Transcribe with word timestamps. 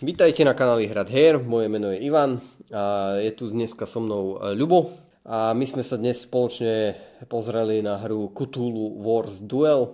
Vítajte 0.00 0.48
na 0.48 0.56
kanáli 0.56 0.88
Hrad 0.88 1.12
Her, 1.12 1.44
moje 1.44 1.68
meno 1.68 1.92
je 1.92 2.00
Ivan 2.00 2.40
a 2.72 3.12
je 3.20 3.36
tu 3.36 3.52
dneska 3.52 3.84
so 3.84 4.00
mnou 4.00 4.40
e, 4.40 4.56
Ľubo 4.56 4.96
a 5.28 5.52
my 5.52 5.60
sme 5.68 5.84
sa 5.84 6.00
dnes 6.00 6.24
spoločne 6.24 6.96
pozreli 7.28 7.84
na 7.84 8.00
hru 8.00 8.32
Cthulhu 8.32 8.96
Wars 8.96 9.36
Duel 9.44 9.92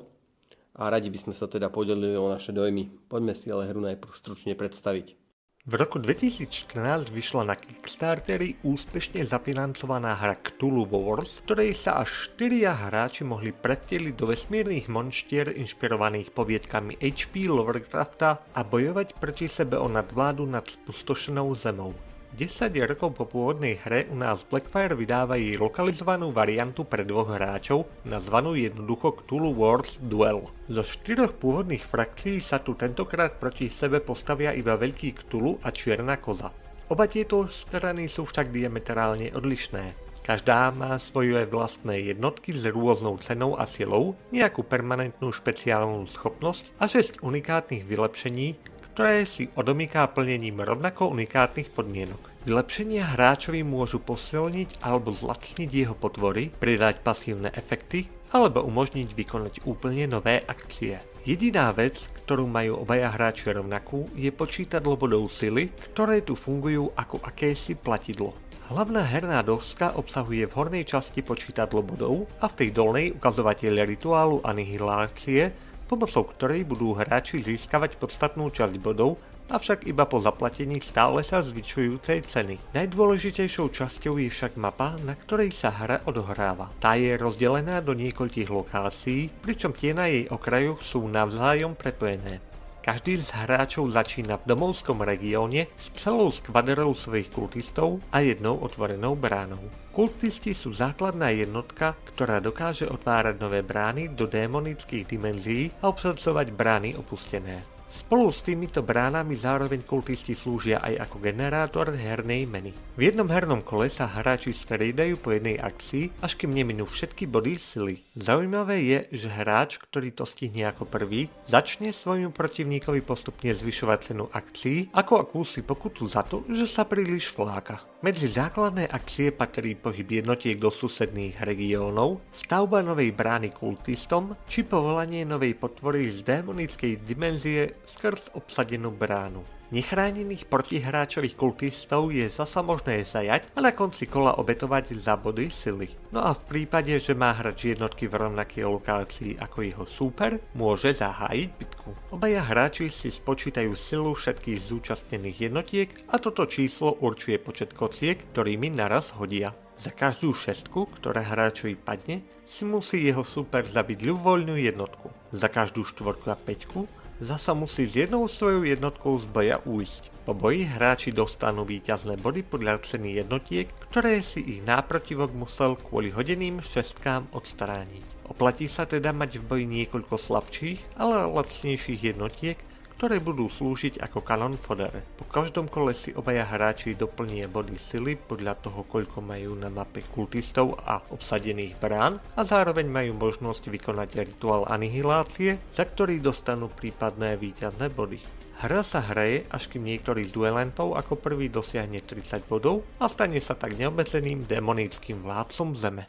a 0.79 0.87
radi 0.95 1.11
by 1.11 1.19
sme 1.19 1.35
sa 1.35 1.51
teda 1.51 1.75
podelili 1.75 2.15
o 2.15 2.31
naše 2.31 2.55
dojmy. 2.55 3.11
Poďme 3.11 3.35
si 3.35 3.51
ale 3.51 3.67
hru 3.67 3.83
najprv 3.83 4.15
stručne 4.15 4.55
predstaviť. 4.55 5.26
V 5.67 5.75
roku 5.75 5.99
2014 5.99 7.11
vyšla 7.11 7.43
na 7.43 7.59
Kickstarteri 7.59 8.55
úspešne 8.63 9.27
zafinancovaná 9.27 10.15
hra 10.15 10.39
Cthulhu 10.39 10.87
Wars, 10.87 11.43
ktorej 11.43 11.75
sa 11.75 11.99
až 12.07 12.31
4 12.39 12.71
hráči 12.71 13.27
mohli 13.27 13.51
prevteliť 13.51 14.15
do 14.15 14.31
vesmírnych 14.31 14.87
monštier 14.87 15.51
inšpirovaných 15.59 16.31
poviedkami 16.31 17.03
H.P. 17.03 17.51
Lovecrafta 17.51 18.47
a 18.55 18.63
bojovať 18.63 19.19
proti 19.19 19.51
sebe 19.51 19.75
o 19.75 19.91
nadvládu 19.91 20.47
nad 20.47 20.63
spustošenou 20.71 21.51
zemou. 21.59 21.99
10 22.37 22.69
rokov 22.85 23.17
po 23.17 23.25
pôvodnej 23.25 23.81
hre 23.81 24.13
u 24.13 24.17
nás 24.21 24.45
Blackfire 24.45 24.93
vydáva 24.93 25.41
jej 25.41 25.57
lokalizovanú 25.57 26.37
variantu 26.37 26.85
pre 26.85 27.01
dvoch 27.01 27.33
hráčov, 27.33 27.89
nazvanú 28.05 28.53
jednoducho 28.53 29.25
Cthulhu 29.25 29.57
Wars 29.57 29.97
Duel. 30.05 30.45
Zo 30.69 30.85
štyroch 30.85 31.33
pôvodných 31.41 31.81
frakcií 31.81 32.45
sa 32.45 32.61
tu 32.61 32.77
tentokrát 32.77 33.41
proti 33.41 33.73
sebe 33.73 34.05
postavia 34.05 34.53
iba 34.53 34.77
Veľký 34.77 35.17
Cthulhu 35.17 35.65
a 35.65 35.73
Čierna 35.73 36.21
koza. 36.21 36.53
Oba 36.93 37.09
tieto 37.09 37.49
strany 37.49 38.05
sú 38.05 38.29
však 38.29 38.53
diametrálne 38.53 39.33
odlišné. 39.33 39.97
Každá 40.21 40.75
má 40.77 41.01
svoje 41.01 41.41
vlastné 41.49 42.13
jednotky 42.13 42.53
s 42.53 42.69
rôznou 42.69 43.17
cenou 43.17 43.57
a 43.57 43.65
silou, 43.65 44.13
nejakú 44.29 44.61
permanentnú 44.61 45.33
špeciálnu 45.33 46.05
schopnosť 46.05 46.69
a 46.77 46.85
6 46.85 47.25
unikátnych 47.25 47.87
vylepšení, 47.89 48.76
ktoré 48.97 49.29
si 49.29 49.53
odomýká 49.53 50.09
plnením 50.09 50.65
rovnako 50.65 51.13
unikátnych 51.13 51.69
podmienok. 51.69 52.33
Vylepšenia 52.49 53.13
hráčovi 53.13 53.61
môžu 53.61 54.01
posilniť 54.01 54.81
alebo 54.81 55.13
zlacniť 55.13 55.69
jeho 55.69 55.93
potvory, 55.93 56.49
pridať 56.49 57.05
pasívne 57.05 57.53
efekty 57.53 58.09
alebo 58.33 58.65
umožniť 58.65 59.13
vykonať 59.13 59.69
úplne 59.69 60.09
nové 60.09 60.41
akcie. 60.41 61.05
Jediná 61.29 61.77
vec, 61.77 62.09
ktorú 62.25 62.49
majú 62.49 62.81
obaja 62.81 63.13
hráči 63.13 63.53
rovnakú, 63.53 64.09
je 64.17 64.33
počítadlo 64.33 64.97
bodov 64.97 65.29
sily, 65.29 65.69
ktoré 65.93 66.25
tu 66.25 66.33
fungujú 66.33 66.89
ako 66.97 67.21
akési 67.21 67.77
platidlo. 67.77 68.33
Hlavná 68.73 69.05
herná 69.05 69.45
doska 69.45 69.93
obsahuje 69.95 70.49
v 70.49 70.57
hornej 70.57 70.89
časti 70.89 71.21
počítadlo 71.21 71.85
bodov 71.85 72.27
a 72.43 72.49
v 72.49 72.65
tej 72.65 72.69
dolnej 72.73 73.07
ukazovateľ 73.13 73.85
rituálu 73.87 74.43
anihilácie, 74.43 75.55
pomocou 75.87 76.27
ktorej 76.27 76.67
budú 76.67 76.93
hráči 76.93 77.41
získavať 77.41 77.97
podstatnú 77.97 78.51
časť 78.51 78.77
bodov, 78.83 79.23
avšak 79.47 79.87
iba 79.87 80.03
po 80.03 80.19
zaplatení 80.19 80.83
stále 80.83 81.23
sa 81.23 81.39
zvyšujúcej 81.39 82.27
ceny. 82.27 82.59
Najdôležitejšou 82.75 83.71
časťou 83.71 84.19
je 84.19 84.29
však 84.31 84.59
mapa, 84.59 84.99
na 85.07 85.15
ktorej 85.15 85.55
sa 85.55 85.71
hra 85.71 86.03
odohráva. 86.03 86.75
Tá 86.83 86.99
je 86.99 87.15
rozdelená 87.15 87.79
do 87.79 87.95
niekoľkých 87.95 88.51
lokácií, 88.51 89.31
pričom 89.43 89.71
tie 89.71 89.95
na 89.95 90.11
jej 90.11 90.27
okrajoch 90.27 90.83
sú 90.83 91.07
navzájom 91.07 91.79
prepojené. 91.79 92.56
Každý 92.87 93.19
z 93.19 93.35
hráčov 93.35 93.91
začína 93.91 94.39
v 94.39 94.55
domovskom 94.55 95.03
regióne 95.03 95.67
s 95.75 95.91
celou 95.99 96.31
skvaderou 96.31 96.95
svojich 96.95 97.35
kultistov 97.35 97.99
a 98.15 98.23
jednou 98.23 98.63
otvorenou 98.63 99.19
bránou. 99.19 99.59
Kultisti 99.91 100.55
sú 100.55 100.71
základná 100.71 101.35
jednotka, 101.35 101.99
ktorá 102.15 102.39
dokáže 102.39 102.87
otvárať 102.87 103.43
nové 103.43 103.67
brány 103.67 104.15
do 104.15 104.31
démonických 104.31 105.03
dimenzií 105.03 105.75
a 105.83 105.91
obsadzovať 105.91 106.55
brány 106.55 106.95
opustené. 106.95 107.76
Spolu 107.87 108.35
s 108.35 108.43
týmito 108.43 108.83
bránami 108.83 109.39
zároveň 109.39 109.87
kultisti 109.87 110.35
slúžia 110.35 110.83
aj 110.83 111.07
ako 111.07 111.23
generátor 111.23 111.95
hernej 111.95 112.43
meny. 112.43 112.75
V 112.99 113.01
jednom 113.07 113.31
hernom 113.31 113.63
kole 113.63 113.87
sa 113.87 114.11
hráči 114.11 114.51
striedajú 114.51 115.23
po 115.23 115.31
jednej 115.31 115.55
akcii, 115.55 116.19
až 116.19 116.35
kým 116.35 116.51
neminú 116.51 116.83
všetky 116.83 117.31
body 117.31 117.55
sily. 117.63 118.03
Zaujímavé 118.19 118.83
je, 118.83 118.99
že 119.15 119.29
hráč, 119.31 119.79
ktorý 119.79 120.11
to 120.11 120.27
stihne 120.27 120.67
ako 120.67 120.83
prvý, 120.83 121.31
začne 121.47 121.95
svojmu 121.95 122.35
protivníkovi 122.35 123.07
postupne 123.07 123.55
zvyšovať 123.55 123.99
cenu 124.03 124.27
akcií 124.35 124.91
ako 124.91 125.23
akúsi 125.23 125.63
pokutu 125.63 126.11
za 126.11 126.27
to, 126.27 126.43
že 126.51 126.67
sa 126.67 126.83
príliš 126.83 127.31
fláka. 127.31 127.87
Medzi 128.07 128.31
základné 128.31 128.87
akcie 128.87 129.35
patrí 129.35 129.75
pohyb 129.75 130.23
jednotiek 130.23 130.63
do 130.63 130.71
susedných 130.71 131.43
regiónov, 131.43 132.23
stavba 132.31 132.79
novej 132.79 133.11
brány 133.11 133.51
kultistom 133.51 134.39
či 134.47 134.63
povolanie 134.63 135.27
novej 135.27 135.59
potvory 135.59 136.07
z 136.15 136.23
démonickej 136.23 137.03
dimenzie 137.03 137.75
skrz 137.83 138.39
obsadenú 138.39 138.95
bránu. 138.95 139.43
Nechránených 139.75 140.47
protihráčových 140.47 141.35
kultistov 141.35 142.15
je 142.15 142.31
zasa 142.31 142.63
možné 142.63 143.03
zajať 143.03 143.51
a 143.51 143.59
na 143.59 143.75
konci 143.75 144.07
kola 144.07 144.39
obetovať 144.39 144.95
za 144.95 145.19
body 145.19 145.51
sily. 145.51 145.91
No 146.15 146.23
a 146.23 146.39
v 146.39 146.45
prípade, 146.47 146.95
že 147.03 147.19
má 147.19 147.35
hráč 147.35 147.75
jednotky 147.75 148.07
v 148.07 148.15
rovnakej 148.15 148.63
lokácii 148.63 149.33
ako 149.43 149.59
jeho 149.67 149.85
súper, 149.91 150.39
môže 150.55 150.95
zahájiť 150.95 151.49
bitku. 151.59 151.91
Obaja 152.15 152.47
hráči 152.47 152.95
si 152.95 153.11
spočítajú 153.11 153.75
silu 153.75 154.15
všetkých 154.15 154.59
zúčastnených 154.71 155.51
jednotiek 155.51 155.91
a 156.15 156.23
toto 156.23 156.47
číslo 156.47 156.95
určuje 157.03 157.43
počet 157.43 157.75
kociek, 157.75 158.23
ktorými 158.31 158.71
naraz 158.71 159.19
hodia. 159.19 159.51
Za 159.77 159.91
každú 159.91 160.31
šestku, 160.31 160.95
ktorá 160.95 161.27
hráčovi 161.27 161.75
padne, 161.75 162.23
si 162.47 162.63
musí 162.63 163.03
jeho 163.03 163.27
súper 163.27 163.67
zabiť 163.67 163.99
ľubovoľnú 164.09 164.57
jednotku. 164.63 165.11
Za 165.35 165.51
každú 165.51 165.83
štvorku 165.83 166.31
a 166.31 166.39
peťku 166.39 166.87
zasa 167.21 167.57
musí 167.57 167.89
s 167.89 167.97
jednou 167.97 168.29
svojou 168.29 168.67
jednotkou 168.67 169.17
z 169.17 169.27
boja 169.29 169.57
újsť. 169.65 170.13
Po 170.27 170.35
boji 170.35 170.67
hráči 170.67 171.15
dostanú 171.15 171.63
víťazné 171.63 172.19
body 172.19 172.43
podľa 172.43 172.83
ceny 172.83 173.23
jednotiek, 173.23 173.71
ktoré 173.89 174.19
si 174.27 174.43
ich 174.43 174.61
náprotivok 174.67 175.31
musel 175.31 175.79
kvôli 175.79 176.11
hodeným 176.11 176.59
šestkám 176.59 177.31
odstrániť. 177.31 178.03
Oplatí 178.27 178.67
sa 178.67 178.91
teda 178.91 179.15
mať 179.15 179.39
v 179.39 179.47
boji 179.47 179.65
niekoľko 179.71 180.19
slabších, 180.19 180.99
ale 180.99 181.31
lacnejších 181.31 182.11
jednotiek, 182.11 182.59
ktoré 182.97 183.21
budú 183.21 183.53
slúžiť 183.53 184.01
ako 184.01 184.25
kanon 184.25 184.57
fodere. 184.57 185.05
Po 185.21 185.29
každom 185.29 185.69
kole 185.69 185.93
si 185.93 186.17
obaja 186.17 186.49
hráči 186.49 186.97
doplnia 186.97 187.45
body 187.45 187.77
sily 187.77 188.17
podľa 188.17 188.57
toho, 188.65 188.89
koľko 188.89 189.21
majú 189.21 189.53
na 189.53 189.69
mape 189.69 190.01
kultistov 190.17 190.81
a 190.81 191.05
obsadených 191.13 191.77
brán 191.77 192.17
a 192.35 192.43
zároveň 192.43 192.89
majú 192.89 193.13
možnosť 193.21 193.69
vykonať 193.69 194.33
rituál 194.33 194.65
anihilácie, 194.65 195.61
za 195.77 195.85
ktorý 195.85 196.25
dostanú 196.25 196.73
prípadné 196.73 197.37
víťazné 197.37 197.93
body. 197.93 198.19
Hra 198.57 198.81
sa 198.81 199.05
hraje, 199.05 199.45
až 199.53 199.69
kým 199.69 199.85
niektorý 199.85 200.25
z 200.25 200.33
duelentov 200.33 200.97
ako 200.97 201.21
prvý 201.21 201.53
dosiahne 201.53 202.01
30 202.01 202.49
bodov 202.49 202.89
a 202.97 203.05
stane 203.05 203.37
sa 203.45 203.53
tak 203.53 203.77
neobmedzeným 203.77 204.49
demonickým 204.49 205.21
vládcom 205.21 205.77
Zeme. 205.77 206.09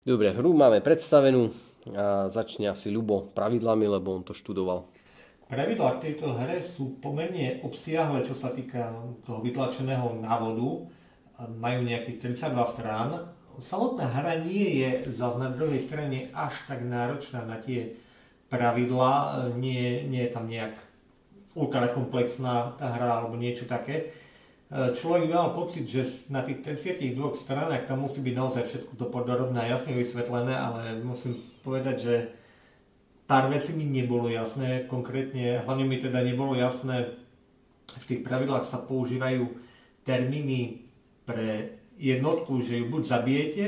Dobre, 0.00 0.32
hru 0.32 0.56
máme 0.56 0.80
predstavenú 0.80 1.52
a 1.92 2.32
začne 2.32 2.72
asi 2.72 2.88
Ľubo 2.88 3.36
pravidlami, 3.36 3.84
lebo 3.92 4.16
on 4.16 4.24
to 4.24 4.32
študoval. 4.32 4.88
Pravidlá 5.46 6.02
k 6.02 6.10
tejto 6.10 6.34
hre 6.34 6.58
sú 6.58 6.98
pomerne 6.98 7.62
obsiahle, 7.62 8.26
čo 8.26 8.34
sa 8.34 8.50
týka 8.50 8.90
toho 9.22 9.38
vytlačeného 9.38 10.18
návodu. 10.18 10.90
Majú 11.38 11.86
nejakých 11.86 12.34
32 12.34 12.74
strán. 12.74 13.30
Samotná 13.56 14.10
hra 14.10 14.42
nie 14.42 14.82
je 14.82 15.06
zase 15.06 15.38
na 15.38 15.54
druhej 15.54 15.78
strane 15.78 16.28
až 16.34 16.58
tak 16.66 16.82
náročná 16.82 17.46
na 17.46 17.62
tie 17.62 17.94
pravidlá. 18.50 19.46
Nie, 19.54 20.02
nie 20.02 20.26
je 20.26 20.34
tam 20.34 20.50
nejak 20.50 20.74
ultrakomplexná 21.54 22.74
tá 22.74 22.92
hra 22.98 23.22
alebo 23.22 23.38
niečo 23.38 23.70
také. 23.70 24.10
Človek 24.68 25.30
by 25.30 25.32
mal 25.32 25.54
pocit, 25.54 25.86
že 25.86 26.26
na 26.26 26.42
tých 26.42 26.66
32 26.66 27.14
stranách 27.38 27.86
tam 27.86 28.02
musí 28.02 28.18
byť 28.18 28.34
naozaj 28.34 28.62
všetko 28.66 28.92
to 28.98 29.06
podrobné 29.14 29.62
a 29.62 29.70
jasne 29.70 29.94
vysvetlené, 29.94 30.58
ale 30.58 30.98
musím 31.06 31.38
povedať, 31.62 31.96
že 32.02 32.14
pár 33.26 33.50
vecí 33.50 33.74
mi 33.74 33.84
nebolo 33.84 34.30
jasné, 34.30 34.86
konkrétne, 34.86 35.62
hlavne 35.66 35.84
mi 35.84 35.98
teda 35.98 36.22
nebolo 36.22 36.54
jasné, 36.54 37.18
v 37.96 38.04
tých 38.06 38.20
pravidlách 38.22 38.66
sa 38.66 38.78
používajú 38.82 39.46
termíny 40.06 40.86
pre 41.26 41.78
jednotku, 41.98 42.62
že 42.62 42.78
ju 42.78 42.86
buď 42.86 43.02
zabijete, 43.02 43.66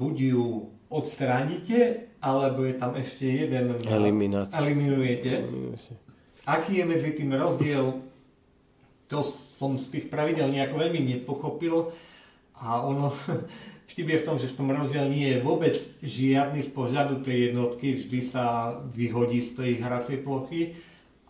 buď 0.00 0.14
ju 0.34 0.44
odstránite, 0.90 2.10
alebo 2.22 2.66
je 2.66 2.74
tam 2.74 2.98
ešte 2.98 3.26
jeden 3.26 3.78
Eliminácia. 3.86 4.58
eliminujete. 4.58 5.46
Aký 6.46 6.82
je 6.82 6.84
medzi 6.86 7.10
tým 7.14 7.34
rozdiel, 7.34 8.02
to 9.06 9.22
som 9.22 9.78
z 9.78 9.86
tých 9.92 10.06
pravidel 10.10 10.50
nejako 10.50 10.82
veľmi 10.82 11.00
nepochopil 11.14 11.94
a 12.58 12.82
ono 12.82 13.14
Vtip 13.86 14.06
je 14.10 14.18
v 14.18 14.26
tom, 14.26 14.36
že 14.36 14.50
v 14.50 14.58
tom 14.58 14.68
rozdiel 14.74 15.06
nie 15.06 15.30
je 15.30 15.44
vôbec 15.46 15.78
žiadny 16.02 16.60
z 16.66 16.70
pohľadu 16.74 17.22
tej 17.22 17.50
jednotky, 17.50 17.94
vždy 17.94 18.20
sa 18.20 18.74
vyhodí 18.90 19.40
z 19.40 19.54
tej 19.54 19.72
hracej 19.78 20.26
plochy 20.26 20.74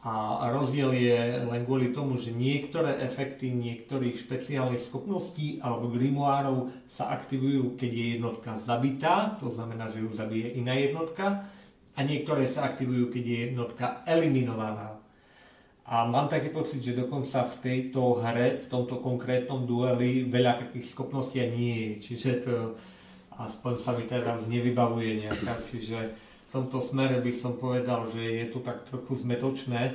a 0.06 0.48
rozdiel 0.54 0.94
je 0.94 1.18
len 1.44 1.66
kvôli 1.66 1.92
tomu, 1.92 2.16
že 2.16 2.32
niektoré 2.32 3.02
efekty 3.04 3.52
niektorých 3.52 4.16
špeciálnych 4.16 4.88
schopností 4.88 5.60
alebo 5.60 5.92
grimoárov 5.92 6.72
sa 6.88 7.12
aktivujú, 7.12 7.76
keď 7.76 7.90
je 7.92 8.06
jednotka 8.16 8.56
zabitá, 8.56 9.36
to 9.36 9.52
znamená, 9.52 9.92
že 9.92 10.00
ju 10.00 10.08
zabije 10.08 10.56
iná 10.56 10.78
jednotka, 10.78 11.44
a 11.96 12.04
niektoré 12.04 12.44
sa 12.44 12.68
aktivujú, 12.68 13.08
keď 13.08 13.24
je 13.24 13.38
jednotka 13.50 14.04
eliminovaná. 14.04 14.95
A 15.86 16.02
mám 16.02 16.26
taký 16.26 16.50
pocit, 16.50 16.82
že 16.82 16.98
dokonca 16.98 17.46
v 17.46 17.54
tejto 17.62 18.18
hre, 18.18 18.58
v 18.58 18.66
tomto 18.66 18.98
konkrétnom 18.98 19.70
dueli 19.70 20.26
veľa 20.26 20.58
takých 20.58 20.90
schopností 20.90 21.38
nie 21.46 21.74
je. 21.78 21.92
Čiže 22.10 22.30
to 22.42 22.74
aspoň 23.38 23.74
sa 23.78 23.94
mi 23.94 24.02
teraz 24.02 24.50
nevybavuje 24.50 25.22
nejaká. 25.22 25.54
Čiže 25.70 25.98
v 26.18 26.50
tomto 26.50 26.82
smere 26.82 27.22
by 27.22 27.30
som 27.30 27.54
povedal, 27.54 28.02
že 28.10 28.18
je 28.18 28.46
to 28.50 28.66
tak 28.66 28.82
trochu 28.90 29.14
zmetočné. 29.22 29.94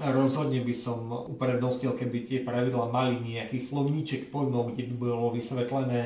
Rozhodne 0.00 0.64
by 0.64 0.72
som 0.72 1.04
uprednostil, 1.12 1.92
keby 1.92 2.24
tie 2.24 2.38
pravidla 2.40 2.88
mali 2.88 3.20
nejaký 3.20 3.60
slovníček 3.60 4.32
pojmov, 4.32 4.72
kde 4.72 4.88
by 4.88 4.94
bolo 4.96 5.36
vysvetlené 5.36 6.00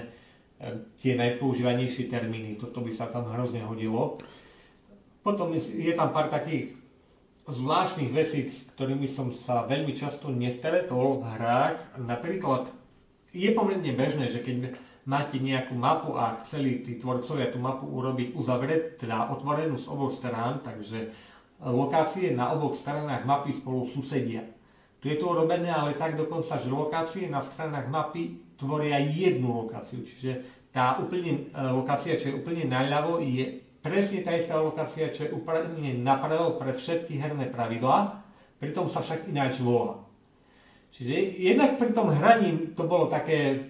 e, 0.58 0.82
tie 0.98 1.14
najpoužívanejšie 1.14 2.10
termíny. 2.10 2.58
Toto 2.58 2.82
by 2.82 2.90
sa 2.90 3.06
tam 3.06 3.30
hrozne 3.30 3.62
hodilo. 3.62 4.18
Potom 5.22 5.54
je 5.54 5.94
tam 5.94 6.10
pár 6.10 6.26
takých 6.26 6.83
zvláštnych 7.44 8.10
vecí, 8.12 8.48
s 8.48 8.64
ktorými 8.72 9.04
som 9.04 9.28
sa 9.28 9.68
veľmi 9.68 9.92
často 9.92 10.32
nestretol 10.32 11.20
v 11.20 11.24
hrách. 11.36 11.78
Napríklad 12.00 12.72
je 13.34 13.50
pomerne 13.52 13.92
bežné, 13.92 14.32
že 14.32 14.40
keď 14.40 14.78
máte 15.04 15.36
nejakú 15.36 15.76
mapu 15.76 16.16
a 16.16 16.40
chceli 16.40 16.80
tí 16.80 16.96
tvorcovia 16.96 17.52
tú 17.52 17.60
mapu 17.60 17.84
urobiť 17.84 18.32
uzavretú, 18.32 19.04
teda 19.04 19.28
otvorenú 19.28 19.76
z 19.76 19.86
oboch 19.92 20.12
strán, 20.12 20.64
takže 20.64 21.12
lokácie 21.60 22.32
na 22.32 22.52
oboch 22.56 22.72
stranách 22.72 23.28
mapy 23.28 23.52
spolu 23.52 23.88
susedia. 23.92 24.44
Tu 25.04 25.12
je 25.12 25.20
to 25.20 25.36
urobené 25.36 25.68
ale 25.68 25.92
tak 26.00 26.16
dokonca, 26.16 26.56
že 26.56 26.72
lokácie 26.72 27.28
na 27.28 27.44
stranách 27.44 27.92
mapy 27.92 28.40
tvoria 28.56 28.96
jednu 28.96 29.68
lokáciu, 29.68 30.00
čiže 30.00 30.64
tá 30.72 30.96
úplne, 30.98 31.52
e, 31.52 31.60
lokácia, 31.70 32.18
čo 32.18 32.32
je 32.32 32.38
úplne 32.40 32.66
naľavo, 32.66 33.20
je 33.22 33.62
presne 33.84 34.24
tá 34.24 34.32
istá 34.32 34.56
lokácia, 34.56 35.12
čo 35.12 35.28
je 35.28 35.34
úplne 35.36 36.00
napravo 36.00 36.56
pre 36.56 36.72
všetky 36.72 37.20
herné 37.20 37.52
pravidlá, 37.52 38.24
pritom 38.56 38.88
sa 38.88 39.04
však 39.04 39.28
ináč 39.28 39.60
volá. 39.60 40.00
Čiže 40.96 41.12
jednak 41.36 41.76
pri 41.76 41.92
tom 41.92 42.08
hraní 42.08 42.72
to 42.72 42.88
bolo 42.88 43.12
také, 43.12 43.68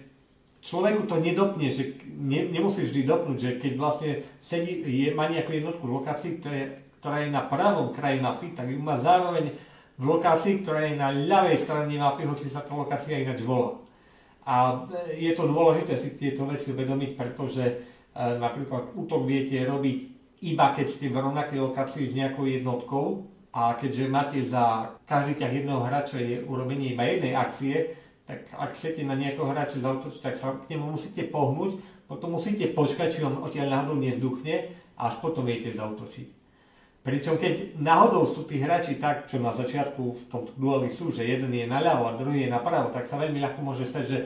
človeku 0.63 1.03
to 1.03 1.19
nedopne, 1.19 1.67
že 1.67 1.99
ne, 2.15 2.47
nemusí 2.47 2.87
vždy 2.87 3.03
dopnúť, 3.03 3.37
že 3.37 3.51
keď 3.59 3.71
vlastne 3.75 4.11
sedí, 4.39 4.79
je, 4.87 5.11
má 5.11 5.27
nejakú 5.27 5.51
jednotku 5.51 5.83
lokácií, 5.83 6.39
ktorá 6.39 6.55
je, 6.63 6.67
ktorá 7.03 7.17
je 7.19 7.29
na 7.35 7.43
pravom 7.43 7.91
kraji 7.91 8.23
mapy, 8.23 8.55
tak 8.55 8.71
ju 8.71 8.79
má 8.79 8.95
zároveň 8.95 9.51
v 9.99 10.03
lokácii, 10.05 10.63
ktorá 10.63 10.87
je 10.87 10.95
na 10.95 11.11
ľavej 11.11 11.57
strane 11.59 11.91
mapy, 11.91 12.23
hoci 12.23 12.47
sa 12.47 12.63
tá 12.63 12.71
lokácia 12.71 13.19
ináč 13.19 13.43
volá. 13.43 13.83
A 14.45 14.85
je 15.11 15.33
to 15.33 15.49
dôležité 15.49 15.97
si 15.97 16.13
tieto 16.13 16.45
veci 16.45 16.69
uvedomiť, 16.71 17.11
pretože 17.17 17.63
napríklad 18.15 18.95
útok 18.95 19.27
viete 19.27 19.59
robiť 19.67 20.15
iba 20.43 20.71
keď 20.71 20.87
ste 20.87 21.05
v 21.11 21.19
rovnakej 21.19 21.59
lokácii 21.59 22.11
s 22.11 22.17
nejakou 22.17 22.47
jednotkou 22.47 23.27
a 23.55 23.75
keďže 23.79 24.11
máte 24.11 24.39
za 24.43 24.95
každý 25.07 25.39
ťah 25.39 25.51
jedného 25.51 25.81
hráča 25.83 26.19
je 26.19 26.43
urobenie 26.43 26.91
iba 26.91 27.07
jednej 27.07 27.33
akcie, 27.35 27.95
tak 28.27 28.51
ak 28.51 28.75
chcete 28.75 29.07
na 29.07 29.15
nejakého 29.15 29.47
hráča 29.47 29.79
zautočiť, 29.79 30.21
tak 30.21 30.35
sa 30.35 30.59
k 30.59 30.75
nemu 30.75 30.97
musíte 30.97 31.23
pohnúť, 31.31 31.79
potom 32.09 32.35
musíte 32.35 32.67
počkať, 32.75 33.07
či 33.15 33.19
on 33.23 33.39
odtiaľ 33.41 33.71
náhodou 33.71 33.95
nezduchne 34.01 34.75
a 34.99 35.07
až 35.07 35.23
potom 35.23 35.47
viete 35.47 35.71
zautočiť. 35.71 36.27
Pričom 37.05 37.37
keď 37.37 37.77
náhodou 37.77 38.25
sú 38.25 38.49
tí 38.49 38.57
hráči 38.57 38.97
tak, 38.97 39.29
čo 39.29 39.37
na 39.37 39.53
začiatku 39.53 40.03
v 40.03 40.23
tom 40.25 40.49
dueli 40.57 40.89
sú, 40.89 41.13
že 41.13 41.21
jeden 41.21 41.53
je 41.53 41.69
naľavo 41.69 42.09
a 42.09 42.17
druhý 42.17 42.49
je 42.49 42.53
napravo, 42.53 42.89
tak 42.89 43.05
sa 43.05 43.21
veľmi 43.21 43.37
ľahko 43.39 43.61
môže 43.61 43.85
stať, 43.85 44.03
že 44.09 44.17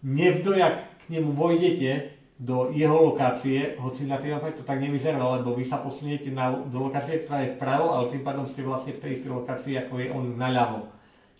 nevdojak 0.00 0.74
k 0.96 1.02
nemu 1.12 1.36
vojdete, 1.36 2.15
do 2.36 2.68
jeho 2.68 3.12
lokácie, 3.12 3.80
hoci 3.80 4.04
na 4.04 4.20
mape 4.20 4.52
to 4.52 4.60
tak 4.60 4.76
nevyzerá, 4.76 5.16
lebo 5.40 5.56
vy 5.56 5.64
sa 5.64 5.80
posuniete 5.80 6.28
na, 6.28 6.52
do 6.52 6.84
lokácie, 6.84 7.24
ktorá 7.24 7.40
je 7.40 7.56
vpravo, 7.56 7.96
ale 7.96 8.12
tým 8.12 8.20
pádom 8.20 8.44
ste 8.44 8.60
vlastne 8.60 8.92
v 8.92 9.00
tej 9.00 9.10
istej 9.16 9.32
lokácii, 9.32 9.80
ako 9.80 9.94
je 9.96 10.08
on 10.12 10.36
naľavo. 10.36 10.92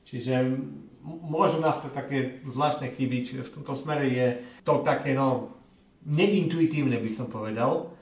Čiže 0.09 0.57
môžu 1.05 1.61
nastať 1.61 1.93
také 1.93 2.19
zvláštne 2.49 2.89
chyby, 2.97 3.29
čiže 3.29 3.43
v 3.45 3.53
tomto 3.61 3.77
smere 3.77 4.09
je 4.09 4.41
to 4.65 4.81
také 4.81 5.13
no, 5.13 5.53
neintuitívne 6.09 6.97
by 6.97 7.11
som 7.13 7.29
povedal. 7.29 7.93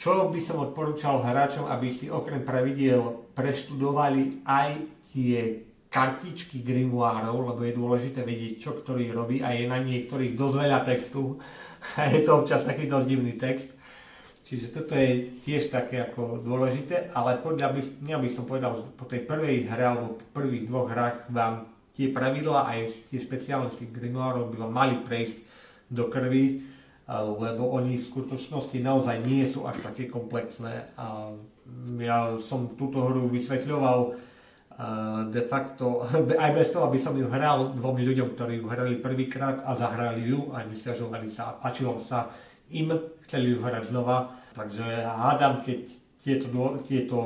Čo 0.00 0.32
by 0.32 0.40
som 0.40 0.64
odporúčal 0.64 1.20
hráčom, 1.20 1.68
aby 1.68 1.92
si 1.92 2.08
okrem 2.08 2.40
pravidiel 2.42 3.30
preštudovali 3.36 4.42
aj 4.48 4.80
tie 5.12 5.68
kartičky 5.92 6.64
grimoárov, 6.64 7.52
lebo 7.52 7.60
je 7.68 7.76
dôležité 7.76 8.24
vedieť, 8.24 8.64
čo 8.64 8.70
ktorý 8.80 9.12
robí 9.12 9.44
a 9.44 9.52
je 9.52 9.68
na 9.68 9.76
niektorých 9.76 10.32
dosť 10.32 10.54
veľa 10.56 10.80
textu 10.88 11.36
a 12.00 12.08
je 12.08 12.24
to 12.24 12.32
občas 12.40 12.64
taký 12.64 12.88
dosť 12.88 13.06
divný 13.06 13.36
text. 13.36 13.68
Čiže 14.48 14.68
toto 14.68 14.92
je 14.92 15.32
tiež 15.40 15.72
také 15.72 16.00
ako 16.00 16.44
dôležité, 16.44 17.12
ale 17.16 17.40
podľa 17.40 17.72
by, 17.72 17.80
ja 18.04 18.20
by 18.20 18.28
som 18.28 18.44
povedal, 18.44 18.76
že 18.76 18.84
po 18.96 19.08
tej 19.08 19.24
prvej 19.24 19.64
hre 19.64 19.84
alebo 19.84 20.20
po 20.20 20.26
prvých 20.36 20.68
dvoch 20.68 20.92
hrách 20.92 21.28
vám 21.32 21.72
tie 21.96 22.12
pravidla 22.12 22.68
aj 22.68 23.08
tie 23.08 23.20
tých 23.20 23.92
grimoárov 23.92 24.52
by 24.52 24.56
vám 24.60 24.72
mali 24.72 24.96
prejsť 25.00 25.40
do 25.92 26.08
krvi, 26.08 26.64
lebo 27.08 27.68
oni 27.68 28.00
v 28.00 28.08
skutočnosti 28.08 28.76
naozaj 28.80 29.24
nie 29.24 29.44
sú 29.44 29.68
až 29.68 29.80
také 29.84 30.08
komplexné. 30.08 30.88
A 30.96 31.32
ja 32.00 32.36
som 32.40 32.76
túto 32.76 33.08
hru 33.08 33.28
vysvetľoval 33.28 34.16
de 35.30 35.42
facto, 35.46 36.02
aj 36.44 36.50
bez 36.54 36.70
toho, 36.72 36.88
aby 36.88 36.98
som 36.98 37.14
ju 37.14 37.28
hral 37.28 37.76
dvom 37.76 37.96
ľuďom, 38.00 38.34
ktorí 38.34 38.60
ju 38.60 38.66
hrali 38.66 38.94
prvýkrát 38.98 39.62
a 39.62 39.74
zahrali 39.74 40.26
ju 40.26 40.50
a 40.50 40.64
nestiažovali 40.66 41.30
sa 41.30 41.54
a 41.54 41.56
páčilo 41.58 41.98
sa 42.00 42.32
im, 42.72 42.90
chceli 43.28 43.52
ju 43.54 43.62
hrať 43.62 43.92
znova. 43.92 44.32
Takže 44.52 44.84
hádam, 45.04 45.64
keď 45.64 45.80
tieto, 46.20 46.48
tieto 46.84 47.18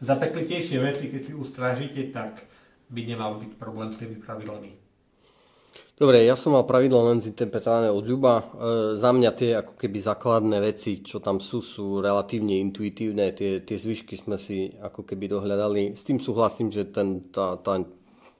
zapeklitejšie 0.00 0.80
veci, 0.80 1.08
keď 1.08 1.20
si 1.24 1.32
ustrážite, 1.32 2.00
tak 2.12 2.44
by 2.88 3.00
nemal 3.02 3.40
byť 3.42 3.50
problém 3.58 3.90
s 3.90 3.98
tými 3.98 4.20
pravidlami. 4.20 4.85
Dobre, 5.96 6.28
ja 6.28 6.36
som 6.36 6.52
mal 6.52 6.68
pravidlo 6.68 7.08
len 7.08 7.24
zinterpretované 7.24 7.88
od 7.88 8.04
Ľuba. 8.04 8.34
E, 8.36 8.44
za 9.00 9.16
mňa 9.16 9.30
tie 9.32 9.56
ako 9.56 9.80
keby 9.80 10.04
základné 10.04 10.60
veci, 10.60 11.00
čo 11.00 11.24
tam 11.24 11.40
sú, 11.40 11.64
sú 11.64 12.04
relatívne 12.04 12.60
intuitívne. 12.60 13.32
Tie, 13.32 13.64
tie 13.64 13.76
zvyšky 13.80 14.20
sme 14.20 14.36
si 14.36 14.76
ako 14.76 15.08
keby 15.08 15.32
dohľadali. 15.32 15.96
S 15.96 16.04
tým 16.04 16.20
súhlasím, 16.20 16.68
že 16.68 16.84
ten, 16.92 17.32
tá, 17.32 17.56
tá, 17.56 17.80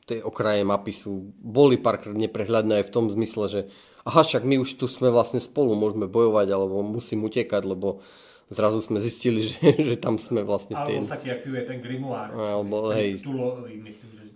tie 0.05 0.21
okraje 0.21 0.69
mapy 0.69 0.93
sú, 0.93 1.33
boli 1.41 1.81
párkrát 1.81 2.13
neprehľadné 2.13 2.85
aj 2.85 2.93
v 2.93 2.93
tom 2.93 3.09
zmysle, 3.09 3.49
že 3.49 3.61
aha, 4.05 4.21
však 4.21 4.45
my 4.45 4.61
už 4.61 4.77
tu 4.77 4.85
sme 4.85 5.09
vlastne 5.09 5.41
spolu, 5.41 5.73
môžeme 5.81 6.05
bojovať, 6.05 6.53
alebo 6.53 6.85
musím 6.85 7.25
utekať, 7.25 7.65
lebo 7.65 8.05
zrazu 8.53 8.85
sme 8.85 9.01
zistili, 9.01 9.41
že, 9.49 9.73
že 9.73 9.97
tam 9.97 10.21
sme 10.21 10.45
vlastne 10.45 10.77
v 10.77 10.93
tej... 10.93 10.97
Alebo 11.01 11.09
sa 11.09 11.17
ti 11.17 11.33
aktivuje 11.33 11.65
ten 11.65 11.81
grimoire. 11.81 12.37
Alebo, 12.37 12.93
hej. 12.93 13.25
Tulovi, 13.25 13.81
myslím, 13.81 14.11
že 14.13 14.36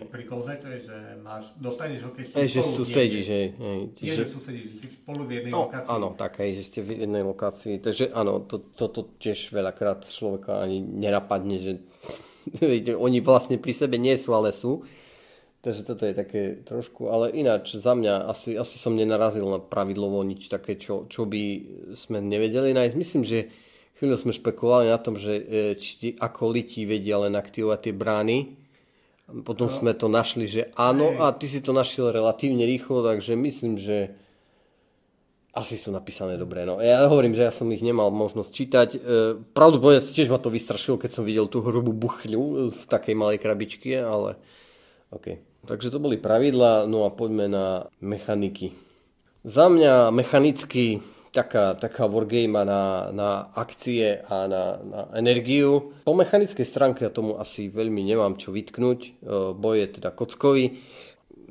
pri 0.00 0.24
koze 0.24 0.56
to 0.56 0.66
je, 0.72 0.78
že 0.88 0.96
máš, 1.20 1.52
dostaneš 1.60 2.08
ho, 2.08 2.10
keď 2.16 2.24
si 2.24 2.34
Ej, 2.40 2.48
že 2.48 2.60
susedíš, 2.64 3.26
hej. 3.28 3.46
hej. 3.52 3.80
Nie, 4.00 4.14
že 4.16 4.26
susedíš, 4.30 4.64
že 4.72 4.76
si 4.80 4.86
spolu 4.92 5.28
v 5.28 5.42
jednej 5.42 5.52
no, 5.52 5.68
lokácii. 5.68 5.90
Áno, 5.92 6.08
tak, 6.16 6.40
hej, 6.40 6.50
že 6.60 6.62
ste 6.68 6.78
v 6.80 7.04
jednej 7.04 7.22
lokácii. 7.26 7.74
Takže 7.82 8.04
áno, 8.16 8.40
toto 8.44 8.72
to, 8.74 8.86
to 8.88 9.00
tiež 9.20 9.52
veľakrát 9.52 10.08
človeka 10.08 10.64
ani 10.64 10.80
nenapadne, 10.80 11.56
že 11.60 11.72
oni 13.06 13.18
vlastne 13.20 13.60
pri 13.60 13.72
sebe 13.76 14.00
nie 14.00 14.16
sú, 14.16 14.32
ale 14.32 14.56
sú. 14.56 14.86
Takže 15.62 15.86
toto 15.86 16.02
je 16.02 16.14
také 16.18 16.42
trošku, 16.66 17.06
ale 17.06 17.30
ináč 17.30 17.78
za 17.78 17.94
mňa 17.94 18.26
asi, 18.26 18.58
asi 18.58 18.82
som 18.82 18.98
nenarazil 18.98 19.46
na 19.46 19.62
pravidlovo 19.62 20.18
nič 20.26 20.50
také, 20.50 20.74
čo, 20.74 21.06
čo 21.06 21.22
by 21.22 21.42
sme 21.94 22.18
nevedeli 22.18 22.74
nájsť. 22.74 22.94
Myslím, 22.98 23.22
že 23.22 23.46
chvíľu 23.94 24.18
sme 24.18 24.34
špekulovali 24.34 24.90
na 24.90 24.98
tom, 24.98 25.14
že 25.14 25.38
e, 25.38 25.44
či 25.78 26.18
ako 26.18 26.50
lití 26.50 26.82
vedia 26.82 27.22
len 27.22 27.38
aktivovať 27.38 27.78
tie 27.78 27.94
brány, 27.94 28.61
potom 29.30 29.70
no. 29.70 29.74
sme 29.78 29.92
to 29.94 30.10
našli, 30.10 30.44
že 30.50 30.62
áno, 30.74 31.16
a 31.22 31.32
ty 31.32 31.46
si 31.46 31.62
to 31.62 31.70
našiel 31.70 32.10
relatívne 32.10 32.66
rýchlo, 32.66 33.00
takže 33.06 33.38
myslím, 33.38 33.78
že 33.78 34.12
asi 35.52 35.76
sú 35.76 35.92
napísané 35.92 36.40
dobre. 36.40 36.64
No. 36.64 36.80
Ja 36.80 37.04
hovorím, 37.06 37.36
že 37.36 37.44
ja 37.44 37.52
som 37.52 37.68
ich 37.68 37.84
nemal 37.84 38.08
možnosť 38.08 38.50
čítať. 38.50 38.88
E, 38.96 38.98
pravdu 39.52 39.84
povedať, 39.84 40.08
tiež 40.08 40.32
ma 40.32 40.40
to 40.40 40.48
vystrašilo, 40.48 40.96
keď 40.96 41.20
som 41.20 41.28
videl 41.28 41.44
tú 41.44 41.60
hrubú 41.60 41.92
buchľu 41.92 42.72
v 42.72 42.84
takej 42.88 43.12
malej 43.12 43.38
krabičke, 43.40 44.00
ale 44.00 44.40
OK. 45.12 45.36
Takže 45.68 45.92
to 45.92 46.00
boli 46.00 46.16
pravidla, 46.16 46.88
no 46.88 47.04
a 47.04 47.12
poďme 47.12 47.46
na 47.52 47.66
mechaniky. 48.00 48.72
Za 49.44 49.68
mňa 49.68 50.08
mechanicky 50.08 51.04
taká, 51.32 51.74
taká 51.74 52.04
wargame 52.04 52.60
na, 52.62 53.08
na 53.10 53.48
akcie 53.56 54.20
a 54.28 54.46
na, 54.46 54.64
na 54.84 55.00
energiu. 55.16 55.96
Po 56.04 56.12
mechanickej 56.12 56.66
stránke 56.68 57.08
ja 57.08 57.10
tomu 57.10 57.40
asi 57.40 57.72
veľmi 57.72 58.04
nemám 58.04 58.36
čo 58.36 58.52
vytknúť. 58.52 59.00
E, 59.00 59.10
boj 59.56 59.76
je 59.80 59.88
teda 59.98 60.12
kockový. 60.12 60.76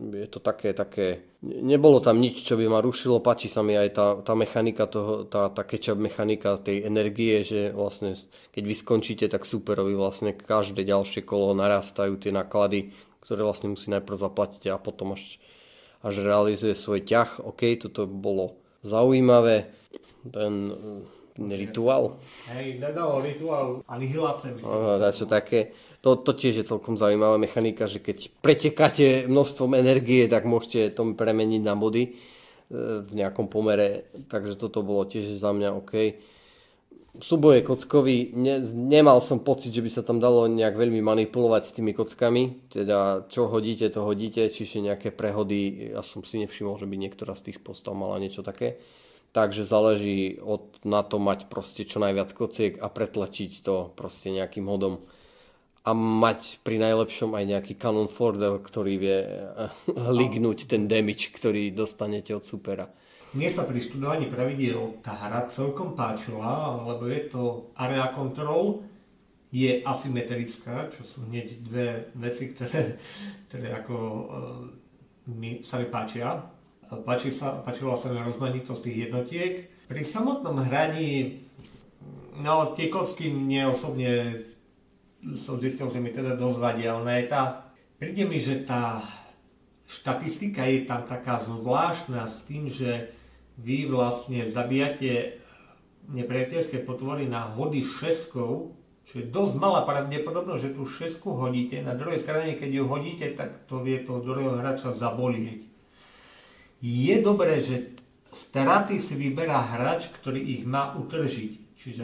Je 0.01 0.29
to 0.29 0.41
také, 0.41 0.73
také, 0.73 1.37
nebolo 1.45 2.01
tam 2.01 2.21
nič, 2.21 2.45
čo 2.45 2.57
by 2.57 2.65
ma 2.69 2.79
rušilo. 2.81 3.21
Páči 3.21 3.49
sa 3.49 3.65
mi 3.65 3.73
aj 3.73 3.89
tá, 3.93 4.05
tá 4.21 4.33
mechanika, 4.37 4.85
toho, 4.85 5.25
tá, 5.25 5.49
tá 5.49 5.65
catch 5.65 5.97
mechanika 5.97 6.61
tej 6.61 6.85
energie, 6.85 7.41
že 7.41 7.73
vlastne 7.73 8.17
keď 8.53 8.63
vy 8.65 8.75
skončíte, 8.77 9.25
tak 9.29 9.49
superovi 9.49 9.97
vlastne 9.97 10.37
každé 10.37 10.85
ďalšie 10.85 11.25
kolo 11.25 11.57
narastajú 11.57 12.17
tie 12.21 12.33
náklady, 12.33 12.93
ktoré 13.25 13.45
vlastne 13.45 13.73
musí 13.73 13.93
najprv 13.93 14.17
zaplatiť 14.17 14.73
a 14.73 14.81
potom 14.81 15.13
až, 15.13 15.37
až 16.01 16.21
realizuje 16.21 16.73
svoj 16.73 17.05
ťah. 17.05 17.41
OK, 17.45 17.61
toto 17.77 18.09
bolo 18.09 18.60
zaujímavé. 18.83 19.71
Ten, 20.31 20.75
rituál. 21.39 22.19
Hej, 22.51 22.77
nedalo 22.77 23.23
rituál 23.23 23.81
anihilácie, 23.87 24.51
myslím. 24.53 24.99
No, 24.99 25.11
čo 25.11 25.25
také. 25.25 25.73
To, 26.01 26.17
to 26.17 26.33
tiež 26.33 26.61
je 26.61 26.65
celkom 26.65 26.97
zaujímavá 26.97 27.37
mechanika, 27.37 27.85
že 27.85 28.01
keď 28.01 28.33
pretekáte 28.41 29.29
množstvom 29.29 29.77
energie, 29.77 30.25
tak 30.25 30.49
môžete 30.49 30.97
to 30.97 31.13
premeniť 31.13 31.61
na 31.61 31.77
body 31.77 32.03
e, 32.09 32.11
v 33.05 33.11
nejakom 33.13 33.45
pomere. 33.47 34.09
Takže 34.29 34.57
toto 34.57 34.81
bolo 34.81 35.05
tiež 35.05 35.37
za 35.37 35.53
mňa 35.53 35.69
OK. 35.77 35.93
Súboje 37.11 37.59
kockovi, 37.67 38.31
ne, 38.39 38.63
nemal 38.71 39.19
som 39.19 39.43
pocit, 39.43 39.75
že 39.75 39.83
by 39.83 39.91
sa 39.91 39.99
tam 39.99 40.23
dalo 40.23 40.47
nejak 40.47 40.79
veľmi 40.79 41.03
manipulovať 41.03 41.63
s 41.67 41.75
tými 41.75 41.91
kockami. 41.91 42.71
Teda 42.71 43.27
čo 43.27 43.51
hodíte, 43.51 43.91
to 43.91 44.07
hodíte, 44.07 44.47
čiže 44.47 44.79
nejaké 44.79 45.11
prehody. 45.11 45.91
Ja 45.91 46.07
som 46.07 46.23
si 46.23 46.39
nevšimol, 46.39 46.79
že 46.79 46.87
by 46.87 46.95
niektorá 46.95 47.35
z 47.35 47.51
tých 47.51 47.59
postav 47.59 47.99
mala 47.99 48.15
niečo 48.15 48.47
také. 48.47 48.79
Takže 49.35 49.67
záleží 49.67 50.39
od, 50.39 50.79
na 50.87 51.03
to 51.03 51.19
mať 51.19 51.51
proste 51.51 51.83
čo 51.83 51.99
najviac 51.99 52.31
kociek 52.31 52.79
a 52.79 52.87
pretlačiť 52.87 53.59
to 53.59 53.91
proste 53.91 54.31
nejakým 54.31 54.71
hodom 54.71 55.03
a 55.81 55.91
mať 55.97 56.61
pri 56.61 56.77
najlepšom 56.77 57.33
aj 57.33 57.45
nejaký 57.57 57.73
Canon 57.73 58.05
Fordel, 58.05 58.61
ktorý 58.61 58.93
vie 59.01 59.19
eh, 59.25 59.69
lignúť 60.19 60.69
ten 60.69 60.85
damage, 60.85 61.33
ktorý 61.33 61.73
dostanete 61.73 62.37
od 62.37 62.45
supera. 62.45 62.85
Mne 63.31 63.47
sa 63.47 63.63
pri 63.63 63.79
študovaní 63.79 64.27
pravidiel 64.27 64.99
tá 64.99 65.15
hra 65.15 65.47
celkom 65.47 65.95
páčila, 65.95 66.83
lebo 66.83 67.07
je 67.07 67.31
to 67.31 67.71
area 67.79 68.11
control, 68.11 68.83
je 69.55 69.79
asymetrická, 69.87 70.91
čo 70.91 71.01
sú 71.07 71.17
hneď 71.27 71.47
dve 71.63 71.87
veci, 72.19 72.51
ktoré, 72.51 72.99
ktoré 73.47 73.67
ako 73.71 73.95
uh, 73.95 74.63
mi, 75.31 75.63
sa 75.63 75.79
mi 75.79 75.87
páčia. 75.87 76.43
Páči 77.07 77.31
sa, 77.31 77.63
páčila 77.63 77.95
sa 77.95 78.11
mi 78.11 78.19
rozmanitosť 78.19 78.83
tých 78.83 78.97
jednotiek. 79.07 79.51
Pri 79.87 80.03
samotnom 80.03 80.59
hraní, 80.67 81.39
no 82.43 82.75
tie 82.75 82.91
kocky 82.91 83.31
mne 83.31 83.71
osobne 83.71 84.43
som 85.39 85.55
zistil, 85.55 85.87
že 85.87 86.03
mi 86.03 86.11
teda 86.11 86.35
dosť 86.35 86.57
vadia. 86.59 86.99
Ona 86.99 87.15
je 87.15 87.25
tá, 87.31 87.71
príde 87.95 88.27
mi, 88.27 88.43
že 88.43 88.67
tá 88.67 88.99
štatistika 89.87 90.67
je 90.67 90.83
tam 90.83 91.07
taká 91.07 91.39
zvláštna 91.39 92.27
s 92.27 92.43
tým, 92.43 92.67
že 92.67 93.20
vy 93.59 93.89
vlastne 93.89 94.47
zabíjate 94.47 95.41
nepriateľské 96.11 96.83
potvory 96.83 97.27
na 97.27 97.51
hody 97.51 97.83
šestkou, 97.83 98.75
čo 99.05 99.13
je 99.17 99.25
dosť 99.27 99.53
malá 99.57 99.83
pravdepodobnosť, 99.83 100.61
že 100.61 100.75
tú 100.77 100.83
šestku 100.85 101.35
hodíte. 101.35 101.81
Na 101.81 101.97
druhej 101.97 102.21
strane, 102.21 102.55
keď 102.55 102.69
ju 102.69 102.83
hodíte, 102.87 103.27
tak 103.33 103.65
to 103.65 103.81
vie 103.81 103.99
toho 104.05 104.21
druhého 104.21 104.61
hráča 104.61 104.93
zabolieť. 104.93 105.67
Je 106.81 107.15
dobré, 107.21 107.61
že 107.61 107.93
straty 108.31 108.97
si 108.97 109.13
vyberá 109.13 109.61
hráč, 109.77 110.09
ktorý 110.09 110.39
ich 110.39 110.63
má 110.65 110.95
utržiť. 110.97 111.51
Čiže 111.77 112.03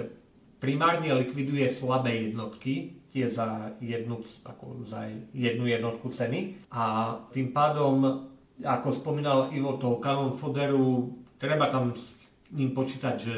primárne 0.57 1.13
likviduje 1.13 1.69
slabé 1.69 2.29
jednotky, 2.29 2.97
tie 3.13 3.25
za 3.29 3.73
jednu, 3.81 4.21
ako 4.45 4.83
za 4.85 5.07
jednu 5.33 5.65
jednotku 5.65 6.11
ceny. 6.11 6.69
A 6.73 7.15
tým 7.33 7.55
pádom, 7.55 8.25
ako 8.61 8.89
spomínal 8.93 9.49
Ivo, 9.53 9.79
toho 9.79 9.97
Canon 10.03 10.33
Foderu, 10.33 11.13
treba 11.37 11.69
tam 11.69 11.93
s 11.93 12.29
ním 12.53 12.73
počítať, 12.73 13.15
že 13.17 13.35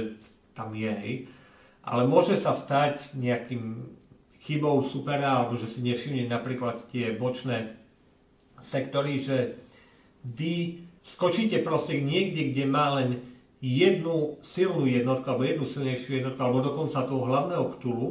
tam 0.56 0.76
je, 0.76 0.92
hej. 0.92 1.16
Ale 1.84 2.04
môže 2.06 2.36
sa 2.36 2.52
stať 2.52 3.16
nejakým 3.16 3.88
chybou 4.44 4.84
supera, 4.88 5.44
alebo 5.44 5.60
že 5.60 5.68
si 5.68 5.84
nevšimne 5.84 6.28
napríklad 6.28 6.88
tie 6.92 7.16
bočné 7.16 7.76
sektory, 8.60 9.20
že 9.20 9.60
vy 10.24 10.84
skočíte 11.04 11.64
proste 11.64 12.00
niekde, 12.00 12.52
kde 12.52 12.64
má 12.68 13.00
len 13.00 13.24
jednu 13.60 14.40
silnú 14.40 14.88
jednotku, 14.88 15.28
alebo 15.28 15.48
jednu 15.48 15.66
silnejšiu 15.68 16.24
jednotku, 16.24 16.40
alebo 16.40 16.64
dokonca 16.64 17.08
toho 17.08 17.28
hlavného 17.28 17.66
ktulu 17.76 18.08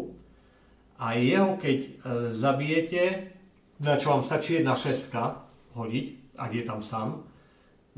a 0.98 1.16
jeho 1.16 1.56
keď 1.56 1.78
e, 1.78 1.90
zabijete, 2.34 3.02
na 3.80 3.96
čo 3.96 4.12
vám 4.12 4.26
stačí 4.26 4.60
jedna 4.60 4.74
šestka 4.74 5.46
hodiť, 5.72 6.36
ak 6.36 6.50
je 6.52 6.64
tam 6.66 6.80
sám, 6.82 7.27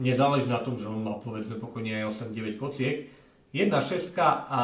nezáleží 0.00 0.48
na 0.48 0.58
tom, 0.58 0.80
že 0.80 0.88
on 0.88 1.04
má 1.04 1.20
povedzme 1.20 1.60
pokojne 1.60 2.00
aj 2.00 2.24
8-9 2.32 2.56
kociek, 2.56 3.12
jedna 3.52 3.84
šestka 3.84 4.48
a 4.48 4.60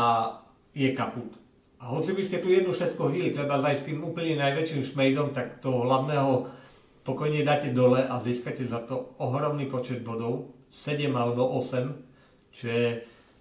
je 0.73 0.89
kaput. 0.97 1.37
A 1.77 1.93
hoci 1.93 2.17
by 2.17 2.23
ste 2.25 2.41
tu 2.41 2.49
jednu 2.49 2.73
šestku 2.73 3.13
hodili, 3.13 3.37
treba 3.37 3.61
zajsť 3.61 3.81
s 3.85 3.87
tým 3.93 4.01
úplne 4.01 4.41
najväčším 4.41 4.83
šmejdom, 4.83 5.37
tak 5.37 5.61
toho 5.61 5.85
hlavného 5.85 6.49
pokojne 7.05 7.45
dáte 7.45 7.71
dole 7.71 8.01
a 8.01 8.17
získate 8.17 8.65
za 8.65 8.81
to 8.83 9.15
ohromný 9.21 9.69
počet 9.69 10.01
bodov, 10.01 10.57
7 10.73 11.13
alebo 11.13 11.47
8, 11.61 11.95
čo 12.51 12.65
je 12.67 12.87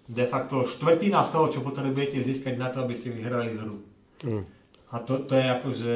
de 0.06 0.24
facto 0.28 0.62
štvrtina 0.62 1.24
z 1.26 1.32
toho, 1.34 1.46
čo 1.50 1.60
potrebujete 1.66 2.22
získať 2.22 2.54
na 2.54 2.70
to, 2.70 2.86
aby 2.86 2.94
ste 2.94 3.10
vyhrali 3.10 3.58
hru. 3.58 3.82
Mm. 4.22 4.44
A 4.92 4.94
to, 5.02 5.26
to 5.26 5.34
je 5.34 5.46
akože... 5.50 5.94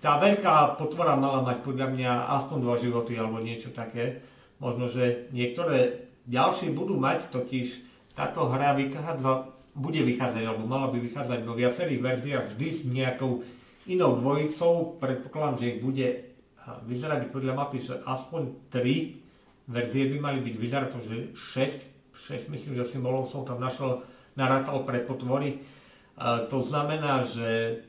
Tá 0.00 0.16
veľká 0.16 0.80
potvora 0.80 1.20
mala 1.20 1.44
mať 1.44 1.60
podľa 1.60 1.92
mňa 1.92 2.10
aspoň 2.40 2.58
dva 2.64 2.76
životy 2.80 3.12
alebo 3.14 3.44
niečo 3.44 3.68
také. 3.68 4.24
Možno, 4.56 4.88
že 4.88 5.28
niektoré 5.34 6.08
ďalšie 6.30 6.72
budú 6.72 6.96
mať, 6.96 7.28
totiž 7.28 7.82
táto 8.16 8.48
hra 8.48 8.72
vychádza, 8.72 9.52
bude 9.76 10.00
vychádzať, 10.00 10.42
alebo 10.44 10.64
mala 10.64 10.88
by 10.92 11.00
vychádzať 11.00 11.40
vo 11.44 11.56
viacerých 11.56 12.00
verziách 12.00 12.46
vždy 12.52 12.68
s 12.72 12.80
nejakou 12.88 13.44
inou 13.88 14.16
dvojicou. 14.16 14.96
Predpokladám, 15.00 15.58
že 15.60 15.70
ich 15.76 15.80
bude 15.84 16.06
vyzerať 16.86 17.28
podľa 17.32 17.52
mapy, 17.58 17.78
že 17.84 18.00
aspoň 18.04 18.70
3 18.70 19.72
verzie 19.72 20.08
by 20.12 20.16
mali 20.20 20.38
byť. 20.40 20.54
Vyzerá 20.56 20.86
to, 20.88 21.02
že 21.04 21.36
6, 21.36 22.12
6 22.16 22.52
myslím, 22.52 22.72
že 22.76 22.88
symbolov 22.88 23.28
som 23.28 23.44
tam 23.44 23.60
našiel, 23.60 24.04
narátal 24.36 24.88
pre 24.88 25.04
potvory 25.04 25.60
to 26.48 26.58
znamená, 26.60 27.24
že 27.24 27.80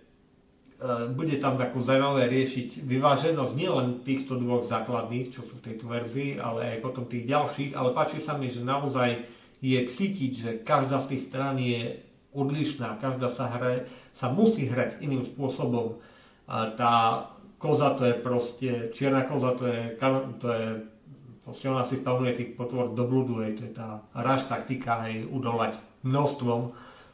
bude 1.15 1.35
tam 1.39 1.55
ako 1.55 1.79
zaujímavé 1.79 2.27
riešiť 2.27 2.83
vyváženosť 2.83 3.53
nielen 3.55 4.03
týchto 4.03 4.35
dvoch 4.35 4.67
základných, 4.67 5.31
čo 5.31 5.45
sú 5.45 5.59
v 5.59 5.71
tejto 5.71 5.87
verzii, 5.87 6.41
ale 6.41 6.75
aj 6.75 6.83
potom 6.83 7.07
tých 7.07 7.29
ďalších, 7.29 7.71
ale 7.77 7.95
páči 7.95 8.19
sa 8.19 8.35
mi, 8.35 8.51
že 8.51 8.65
naozaj 8.65 9.23
je 9.63 9.79
cítiť, 9.79 10.31
že 10.31 10.49
každá 10.59 10.99
z 10.99 11.15
tých 11.15 11.23
strán 11.31 11.55
je 11.55 12.03
odlišná, 12.35 12.99
každá 12.99 13.31
sa, 13.31 13.47
hra, 13.47 13.87
sa 14.11 14.27
musí 14.27 14.67
hrať 14.67 14.99
iným 14.99 15.23
spôsobom. 15.23 16.03
A 16.49 16.73
tá 16.75 16.93
koza 17.61 17.95
to 17.95 18.03
je 18.03 18.15
proste, 18.19 18.69
čierna 18.91 19.23
koza 19.23 19.55
to 19.55 19.63
je, 19.71 19.95
to 20.43 20.47
je 20.51 20.67
proste 21.43 21.67
ona 21.67 21.83
si 21.83 21.99
spavnuje 21.99 22.31
tých 22.35 22.51
potvor 22.55 22.95
do 22.95 23.03
blúdu, 23.07 23.43
hej, 23.43 23.59
to 23.59 23.63
je 23.67 23.73
tá 23.75 24.03
raž 24.15 24.47
taktika, 24.47 25.07
hej, 25.07 25.27
udolať 25.27 25.79
množstvom, 26.03 26.71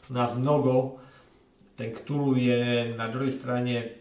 nás 0.10 0.34
mnogo, 0.34 1.01
ten 1.80 1.96
Cthulhu 1.96 2.36
je 2.36 2.92
na 3.00 3.08
druhej 3.08 3.32
strane, 3.32 3.96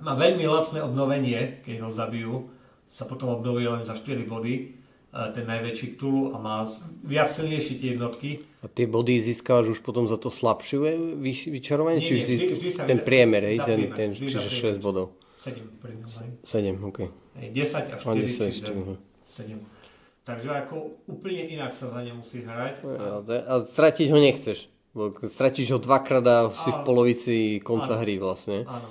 má 0.00 0.16
veľmi 0.16 0.48
lacné 0.48 0.80
obnovenie, 0.80 1.60
keď 1.60 1.84
ho 1.84 1.90
zabijú, 1.92 2.34
sa 2.88 3.04
potom 3.04 3.36
obnovuje 3.36 3.68
len 3.68 3.84
za 3.84 3.92
4 3.92 4.24
body, 4.24 4.54
e, 4.56 4.64
ten 5.36 5.44
najväčší 5.44 6.00
Cthulhu 6.00 6.32
a 6.32 6.40
má 6.40 6.64
viac 7.04 7.28
silnejšie 7.28 7.76
tie 7.76 7.88
jednotky. 7.92 8.40
A 8.64 8.66
tie 8.72 8.88
body 8.88 9.20
získavaš 9.20 9.76
už 9.76 9.80
potom 9.84 10.08
za 10.08 10.16
to 10.16 10.32
slabšie 10.32 10.80
vyčarovanie? 11.52 12.00
Nie, 12.00 12.08
či 12.08 12.14
vždy, 12.16 12.34
vždy, 12.34 12.54
vždy 12.56 12.70
sa 12.72 12.82
ten 12.88 13.04
priemer, 13.04 13.44
hej, 13.44 13.60
ten, 13.60 13.92
ten, 13.92 14.08
čiže 14.16 14.48
6 14.48 14.80
bodov? 14.80 15.12
7 15.36 15.84
pri 15.84 15.92
ňom, 16.00 16.08
7, 16.40 16.88
ok. 16.88 16.98
10 17.36 17.92
až 17.92 18.00
4, 18.00 18.24
10, 18.24 18.72
4 18.72 19.12
7. 19.28 19.60
Takže 20.22 20.48
ako 20.54 21.02
úplne 21.10 21.50
inak 21.50 21.74
sa 21.74 21.90
za 21.90 21.98
ne 22.00 22.14
musí 22.14 22.46
hrať. 22.46 22.86
A, 22.86 23.20
a 23.26 23.54
stratiť 23.66 24.06
ho 24.14 24.18
nechceš. 24.22 24.70
Stratíš 25.24 25.72
ho 25.72 25.80
dvakrát 25.80 26.24
a 26.28 26.38
si 26.52 26.68
áno. 26.68 26.76
v 26.76 26.80
polovici 26.84 27.36
konca 27.64 27.96
áno. 27.96 28.00
hry 28.04 28.20
vlastne. 28.20 28.68
Áno. 28.68 28.88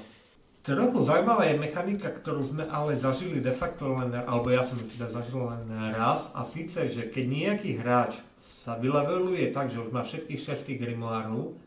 Trochu 0.62 1.02
zaujímavá 1.02 1.50
je 1.50 1.58
mechanika, 1.58 2.14
ktorú 2.14 2.46
sme 2.46 2.70
ale 2.70 2.94
zažili 2.94 3.42
de 3.42 3.50
facto 3.50 3.98
len, 3.98 4.14
alebo 4.14 4.54
ja 4.54 4.62
som 4.62 4.78
teda 4.78 5.10
zažil 5.10 5.42
len 5.42 5.66
raz, 5.90 6.30
a 6.38 6.46
síce, 6.46 6.86
že 6.86 7.10
keď 7.10 7.26
nejaký 7.26 7.82
hráč 7.82 8.22
sa 8.38 8.78
vyleveluje 8.78 9.50
tak, 9.50 9.74
že 9.74 9.82
už 9.82 9.90
má 9.90 10.06
všetkých 10.06 10.38
šestých 10.38 10.78
grimoárov, 10.86 11.58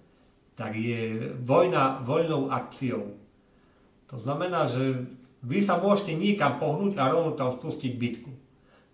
tak 0.55 0.79
je 0.79 1.35
vojna 1.43 2.07
voľnou 2.07 2.55
akciou. 2.55 3.19
To 4.15 4.17
znamená, 4.19 4.71
že 4.71 5.11
vy 5.43 5.59
sa 5.59 5.83
môžete 5.83 6.15
niekam 6.15 6.63
pohnúť 6.63 6.95
a 6.95 7.11
rovno 7.11 7.35
tam 7.35 7.51
spustiť 7.51 7.93
bitku. 7.99 8.31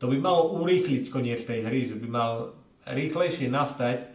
To 0.01 0.09
by 0.09 0.17
malo 0.17 0.57
urýchliť 0.65 1.13
koniec 1.13 1.45
tej 1.45 1.61
hry, 1.61 1.85
že 1.85 2.01
by 2.01 2.09
mal 2.09 2.57
rýchlejšie 2.89 3.53
nastať, 3.53 4.09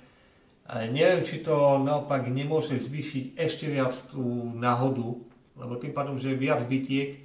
neviem, 0.65 1.22
či 1.22 1.45
to 1.45 1.77
naopak 1.77 2.25
nemôže 2.25 2.81
zvýšiť 2.81 3.38
ešte 3.38 3.69
viac 3.69 3.93
tú 4.10 4.50
náhodu, 4.57 5.22
lebo 5.55 5.74
tým 5.77 5.93
pádom, 5.93 6.17
že 6.17 6.34
viac 6.34 6.65
bytiek, 6.65 7.22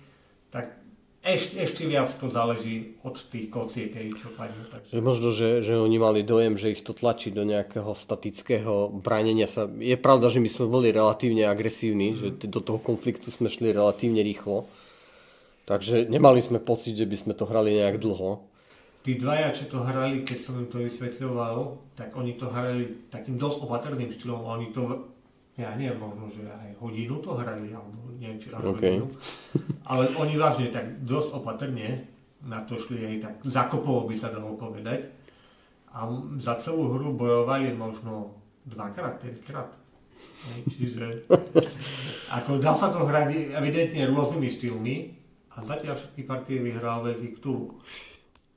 tak 0.52 0.80
ešte, 1.20 1.60
ešte 1.60 1.84
viac 1.84 2.08
to 2.08 2.32
záleží 2.32 2.96
od 3.04 3.12
tých 3.28 3.52
kociek, 3.52 3.92
čo 4.16 4.32
padnú. 4.32 4.64
Takže... 4.72 4.92
Možno, 5.04 5.36
že, 5.36 5.60
že 5.60 5.76
oni 5.76 6.00
mali 6.00 6.24
dojem, 6.24 6.56
že 6.56 6.72
ich 6.72 6.80
to 6.80 6.96
tlačí 6.96 7.28
do 7.28 7.44
nejakého 7.44 7.92
statického 7.92 8.88
bránenia 8.88 9.44
sa. 9.44 9.68
Je 9.68 10.00
pravda, 10.00 10.32
že 10.32 10.40
my 10.40 10.48
sme 10.48 10.66
boli 10.72 10.88
relatívne 10.88 11.44
agresívni, 11.44 12.12
mm. 12.12 12.16
že 12.16 12.28
do 12.48 12.64
toho 12.64 12.80
konfliktu 12.80 13.28
sme 13.28 13.52
šli 13.52 13.72
relatívne 13.76 14.24
rýchlo. 14.24 14.64
Takže 15.68 16.08
nemali 16.08 16.40
sme 16.40 16.56
pocit, 16.56 16.96
že 16.96 17.04
by 17.04 17.16
sme 17.20 17.32
to 17.36 17.44
hrali 17.44 17.76
nejak 17.76 18.00
dlho. 18.00 18.49
Tí 19.00 19.16
dvaja, 19.16 19.52
čo 19.52 19.64
to 19.68 19.80
hrali, 19.80 20.22
keď 20.24 20.38
som 20.38 20.60
im 20.60 20.68
to 20.68 20.80
vysvetľoval, 20.80 21.80
tak 21.96 22.12
oni 22.12 22.36
to 22.36 22.52
hrali 22.52 23.08
takým 23.08 23.40
dosť 23.40 23.64
opatrným 23.64 24.12
štýlom. 24.12 24.44
Oni 24.44 24.68
to, 24.72 25.12
ja 25.56 25.72
neviem, 25.76 25.96
možno, 25.96 26.28
že 26.28 26.44
aj 26.44 26.76
hodinu 26.80 27.16
to 27.24 27.32
hrali, 27.36 27.72
alebo 27.72 28.12
neviem, 28.20 28.36
či 28.36 28.52
až 28.52 28.60
okay. 28.60 29.00
hodinu. 29.00 29.06
Ale 29.88 30.04
oni 30.16 30.34
vážne 30.36 30.68
tak 30.68 31.00
dosť 31.04 31.28
opatrne 31.32 32.10
na 32.40 32.64
to 32.64 32.80
šli 32.80 33.04
aj 33.04 33.16
tak 33.20 33.34
zakopovo 33.44 34.08
by 34.08 34.16
sa 34.16 34.32
dalo 34.32 34.56
povedať. 34.56 35.12
A 35.90 36.06
za 36.38 36.56
celú 36.62 36.94
hru 36.94 37.12
bojovali 37.12 37.74
možno 37.74 38.38
dvakrát, 38.64 39.20
trikrát. 39.20 39.74
Čiže 40.70 41.28
ako 42.36 42.62
dá 42.62 42.72
sa 42.72 42.88
to 42.88 43.04
hrať 43.04 43.52
evidentne 43.52 44.08
rôznymi 44.08 44.48
štýlmi 44.48 44.96
a 45.52 45.56
zatiaľ 45.60 45.98
všetky 45.98 46.22
partie 46.24 46.62
vyhral 46.62 47.04
veľký 47.04 47.36
Cthulhu. 47.36 47.82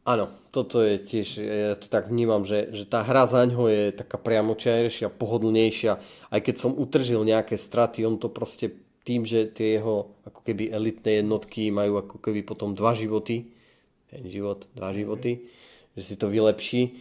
Áno, 0.03 0.27
toto 0.51 0.83
je 0.83 0.99
tiež, 0.99 1.27
ja 1.39 1.79
to 1.79 1.87
tak 1.87 2.11
vnímam, 2.11 2.43
že, 2.43 2.75
že 2.75 2.83
tá 2.83 3.07
hra 3.07 3.23
za 3.23 3.47
ňo 3.47 3.71
je 3.71 3.95
taká 3.95 4.19
priamočiarejšia, 4.19 5.07
pohodlnejšia. 5.07 5.91
Aj 6.27 6.39
keď 6.43 6.55
som 6.59 6.75
utržil 6.75 7.23
nejaké 7.23 7.55
straty, 7.55 8.03
on 8.03 8.19
to 8.19 8.27
proste 8.27 8.75
tým, 9.07 9.23
že 9.23 9.47
tie 9.47 9.79
jeho 9.79 10.11
ako 10.27 10.43
keby 10.43 10.75
elitné 10.75 11.23
jednotky 11.23 11.71
majú 11.71 12.03
ako 12.03 12.19
keby 12.19 12.43
potom 12.43 12.75
dva 12.75 12.91
životy, 12.91 13.47
jeden 14.11 14.27
život, 14.27 14.67
dva 14.75 14.91
životy, 14.91 15.47
že 15.95 16.01
si 16.03 16.15
to 16.19 16.27
vylepší. 16.27 16.99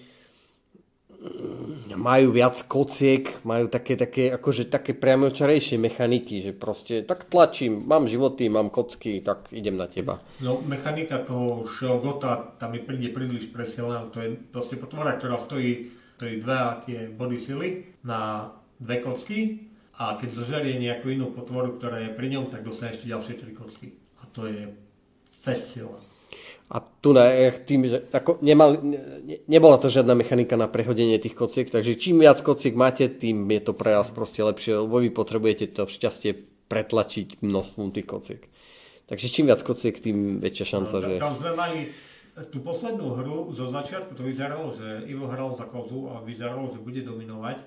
Majú 1.93 2.35
viac 2.35 2.59
kociek, 2.67 3.45
majú 3.47 3.71
také, 3.71 3.95
také, 3.95 4.35
akože 4.35 4.67
také 4.67 4.91
priamočarejšie 4.97 5.79
mechaniky, 5.79 6.43
že 6.43 6.51
proste 6.51 7.07
tak 7.07 7.31
tlačím, 7.31 7.87
mám 7.87 8.11
životy, 8.11 8.51
mám 8.51 8.75
kocky, 8.75 9.23
tak 9.23 9.47
idem 9.55 9.79
na 9.79 9.87
teba. 9.87 10.19
No 10.43 10.59
mechanika 10.67 11.23
toho 11.23 11.63
Sheogota, 11.69 12.59
tam 12.59 12.75
mi 12.75 12.83
príde 12.83 13.15
príliš 13.15 13.55
presilná, 13.55 14.11
to 14.11 14.19
je 14.19 14.35
proste 14.35 14.75
potvora, 14.75 15.15
ktorá 15.15 15.39
stojí, 15.39 15.95
stojí 16.19 16.43
dva 16.43 16.83
tie 16.83 17.07
body 17.07 17.39
sily 17.39 17.69
na 18.03 18.51
dve 18.83 18.99
kocky 19.05 19.71
a 19.95 20.19
keď 20.19 20.29
zožerie 20.33 20.75
nejakú 20.83 21.13
inú 21.13 21.31
potvoru, 21.31 21.79
ktorá 21.79 22.03
je 22.03 22.11
pri 22.19 22.35
ňom, 22.35 22.51
tak 22.51 22.67
dostane 22.67 22.97
ešte 22.97 23.07
ďalšie 23.07 23.35
tri 23.39 23.53
kocky. 23.55 23.95
A 24.19 24.27
to 24.33 24.51
je 24.51 24.75
fest 25.31 25.71
sila. 25.71 26.03
A 26.73 26.81
tu 26.81 27.13
na, 27.13 27.29
tým, 27.53 27.85
že 27.85 28.09
ako 28.17 28.41
nemal, 28.41 28.81
ne, 28.81 28.97
nebola 29.45 29.77
to 29.77 29.93
žiadna 29.93 30.17
mechanika 30.17 30.57
na 30.57 30.73
prehodenie 30.73 31.21
tých 31.21 31.37
kociek, 31.37 31.69
takže 31.69 32.01
čím 32.01 32.25
viac 32.25 32.41
kociek 32.41 32.73
máte, 32.73 33.13
tým 33.13 33.45
je 33.53 33.61
to 33.61 33.77
pre 33.77 33.93
vás 33.93 34.09
proste 34.09 34.41
lepšie, 34.41 34.81
lebo 34.81 35.05
vy 35.05 35.13
potrebujete 35.13 35.69
to 35.69 35.85
šťastie 35.85 36.33
pretlačiť 36.73 37.45
množstvom 37.45 37.93
tých 37.93 38.09
kociek. 38.09 38.43
Takže 39.05 39.27
čím 39.29 39.53
viac 39.53 39.61
kociek, 39.61 40.01
tým 40.01 40.41
väčšia 40.41 40.67
šanca, 40.73 40.97
no, 40.97 41.05
že... 41.05 41.13
Tam 41.21 41.37
sme 41.37 41.53
mali 41.53 41.79
tú 42.49 42.65
poslednú 42.65 43.21
hru, 43.21 43.53
zo 43.53 43.69
začiatku 43.69 44.17
to 44.17 44.25
vyzeralo, 44.25 44.73
že 44.73 45.05
Ivo 45.05 45.29
hral 45.29 45.53
za 45.53 45.69
kozu 45.69 46.09
a 46.09 46.25
vyzeralo, 46.25 46.73
že 46.73 46.81
bude 46.81 47.05
dominovať, 47.05 47.61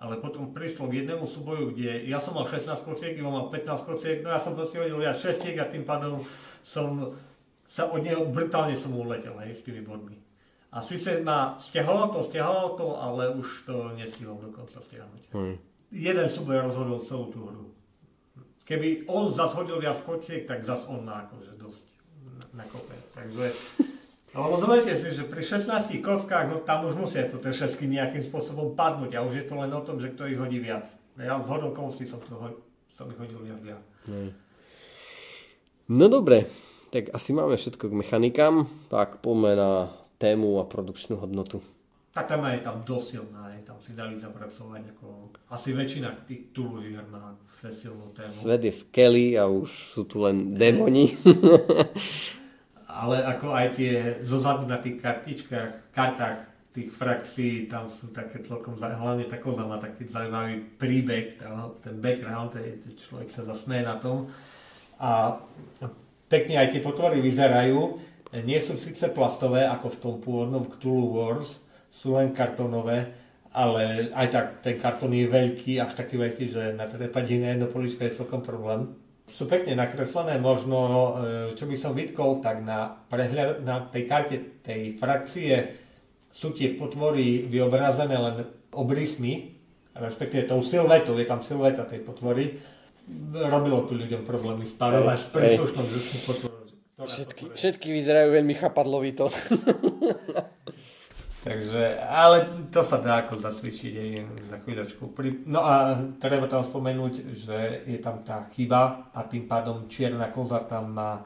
ale 0.00 0.16
potom 0.16 0.56
prišlo 0.56 0.88
k 0.88 1.04
jednému 1.04 1.28
súboju, 1.28 1.76
kde 1.76 2.08
ja 2.08 2.16
som 2.16 2.32
mal 2.32 2.48
16 2.48 2.72
kociek, 2.88 3.12
Ivo 3.20 3.28
mal 3.28 3.52
15 3.52 3.84
kociek, 3.84 4.24
no 4.24 4.32
ja 4.32 4.40
som 4.40 4.56
proste 4.56 4.80
hodil 4.80 4.96
viac 4.96 5.20
6 5.20 5.44
a 5.60 5.68
tým 5.68 5.84
pádom 5.84 6.24
som 6.64 7.12
sa 7.70 7.86
od 7.86 8.02
neho 8.02 8.26
brutálne 8.26 8.74
som 8.74 8.90
uletel 8.98 9.38
hej, 9.46 9.54
s 9.54 9.62
tými 9.62 9.86
bodmi. 9.86 10.18
A 10.74 10.82
síce 10.82 11.22
ma 11.22 11.54
stiahol 11.54 12.10
to, 12.10 12.18
stiahol 12.26 12.74
to, 12.74 12.98
ale 12.98 13.30
už 13.30 13.62
to 13.62 13.94
nestihol 13.94 14.42
dokonca 14.42 14.82
stiahnuť. 14.82 15.22
Hmm. 15.30 15.54
Jeden 15.94 16.26
súboj 16.26 16.66
rozhodol 16.66 16.98
celú 17.06 17.26
tú 17.30 17.40
hru. 17.46 17.66
Keby 18.66 19.06
on 19.10 19.30
zas 19.30 19.54
hodil 19.54 19.82
viac 19.82 19.98
kociek, 20.02 20.46
tak 20.46 20.62
zas 20.62 20.86
on 20.86 21.02
má 21.06 21.26
akože 21.26 21.58
dosť 21.58 21.84
nakope. 22.54 22.94
Takže, 23.14 23.50
alebo 24.30 24.54
zoberte 24.62 24.94
si, 24.94 25.10
že 25.10 25.26
pri 25.26 25.42
16 25.42 25.90
kockách, 25.98 26.46
no 26.50 26.62
tam 26.62 26.86
už 26.86 26.94
musia 26.94 27.26
to 27.26 27.42
tie 27.42 27.50
šesky 27.50 27.90
nejakým 27.90 28.22
spôsobom 28.22 28.78
padnúť 28.78 29.18
a 29.18 29.26
už 29.26 29.42
je 29.42 29.44
to 29.46 29.58
len 29.58 29.74
o 29.74 29.82
tom, 29.82 29.98
že 29.98 30.14
kto 30.14 30.30
ich 30.30 30.38
hodí 30.38 30.62
viac. 30.62 30.86
Ja 31.18 31.38
z 31.42 31.50
hodou 31.50 31.74
som, 31.90 32.18
to, 32.22 32.34
som 32.94 33.06
ich 33.10 33.18
hodil 33.18 33.42
viac 33.42 33.62
ja. 33.66 33.78
Hmm. 34.06 34.30
No 35.90 36.06
dobre, 36.06 36.46
tak 36.90 37.14
asi 37.14 37.30
máme 37.30 37.54
všetko 37.54 37.86
k 37.86 37.98
mechanikám, 38.02 38.66
tak 38.90 39.22
poďme 39.22 39.54
na 39.54 39.72
tému 40.18 40.58
a 40.58 40.66
produkčnú 40.66 41.16
hodnotu. 41.22 41.62
Tá 42.10 42.26
téma 42.26 42.58
je 42.58 42.66
tam 42.66 42.82
dosilná, 42.82 43.54
je 43.54 43.62
tam 43.62 43.78
si 43.78 43.94
dali 43.94 44.18
zapracovať 44.18 44.82
ako 44.98 45.30
asi 45.54 45.70
väčšina 45.70 46.26
tých 46.26 46.50
Tulu 46.50 46.82
hier 46.82 47.06
má 47.06 47.38
silnú 47.70 48.10
tému. 48.10 48.34
Svet 48.34 48.66
je 48.66 48.74
v 48.74 48.82
Kelly 48.90 49.38
a 49.38 49.46
už 49.46 49.70
sú 49.94 50.02
tu 50.10 50.18
len 50.26 50.50
démoni. 50.58 51.14
Ale 52.90 53.22
ako 53.22 53.54
aj 53.54 53.78
tie 53.78 54.18
zozadu 54.26 54.66
na 54.66 54.82
tých 54.82 54.98
kartičkách, 54.98 55.94
kartách 55.94 56.50
tých 56.74 56.90
frakcií, 56.90 57.70
tam 57.70 57.86
sú 57.86 58.10
také 58.10 58.42
celkom, 58.42 58.74
hlavne 58.74 59.30
tá 59.30 59.38
koza 59.38 59.62
má 59.66 59.78
taký 59.78 60.06
zaujímavý 60.06 60.66
príbeh, 60.78 61.38
ten 61.82 61.96
background, 61.98 62.58
človek 63.06 63.30
sa 63.30 63.46
zasmeje 63.46 63.86
na 63.86 63.98
tom. 64.02 64.26
A 64.98 65.38
pekne 66.30 66.62
aj 66.62 66.72
tie 66.72 66.80
potvory 66.80 67.18
vyzerajú. 67.18 67.98
Nie 68.46 68.62
sú 68.62 68.78
síce 68.78 69.10
plastové, 69.10 69.66
ako 69.66 69.86
v 69.90 70.00
tom 70.00 70.14
pôvodnom 70.22 70.64
Cthulhu 70.70 71.18
Wars, 71.18 71.58
sú 71.90 72.14
len 72.14 72.30
kartonové, 72.30 73.10
ale 73.50 74.14
aj 74.14 74.26
tak 74.30 74.46
ten 74.62 74.78
kartón 74.78 75.10
je 75.10 75.26
veľký, 75.26 75.82
až 75.82 75.98
taký 75.98 76.14
veľký, 76.14 76.44
že 76.54 76.62
na 76.78 76.86
trepať 76.86 77.34
na 77.42 77.58
jedno 77.58 77.66
poličko 77.66 78.06
je 78.06 78.14
celkom 78.14 78.46
problém. 78.46 78.94
Sú 79.26 79.50
pekne 79.50 79.74
nakreslené, 79.74 80.38
možno, 80.38 80.78
e, 80.78 81.54
čo 81.58 81.66
by 81.66 81.74
som 81.74 81.94
vytkol, 81.94 82.38
tak 82.38 82.62
na, 82.62 83.02
prehľad, 83.10 83.66
na 83.66 83.82
tej 83.90 84.06
karte 84.06 84.62
tej 84.62 84.94
frakcie 84.98 85.74
sú 86.30 86.54
tie 86.54 86.78
potvory 86.78 87.50
vyobrazené 87.50 88.14
len 88.14 88.46
obrysmi, 88.70 89.58
respektíve 89.98 90.46
tou 90.46 90.62
silvetou, 90.62 91.18
je 91.18 91.26
tam 91.26 91.42
silveta 91.42 91.82
tej 91.82 92.06
potvory, 92.06 92.54
robilo 93.32 93.86
tu 93.86 93.94
ľuďom 93.98 94.22
problémy 94.26 94.66
spárovať 94.66 95.18
s 95.18 95.26
príslušnou 95.30 95.84
vzdušnú 95.86 96.18
potvorou. 96.26 96.58
Všetky, 97.00 97.56
všetky 97.56 97.88
vyzerajú 97.96 98.28
veľmi 98.36 98.54
chapadlovito. 98.60 99.32
Takže, 101.40 101.96
ale 102.04 102.68
to 102.68 102.84
sa 102.84 103.00
dá 103.00 103.24
ako 103.24 103.40
zasvičiť 103.40 103.92
aj 103.96 104.10
za 104.52 104.56
chvíľočku. 104.60 105.08
No 105.48 105.64
a 105.64 105.96
treba 106.20 106.44
tam 106.44 106.60
spomenúť, 106.60 107.32
že 107.32 107.88
je 107.88 107.96
tam 107.96 108.20
tá 108.20 108.44
chyba 108.52 109.08
a 109.16 109.24
tým 109.24 109.48
pádom 109.48 109.88
čierna 109.88 110.28
koza 110.28 110.60
tam 110.68 110.92
má 110.92 111.24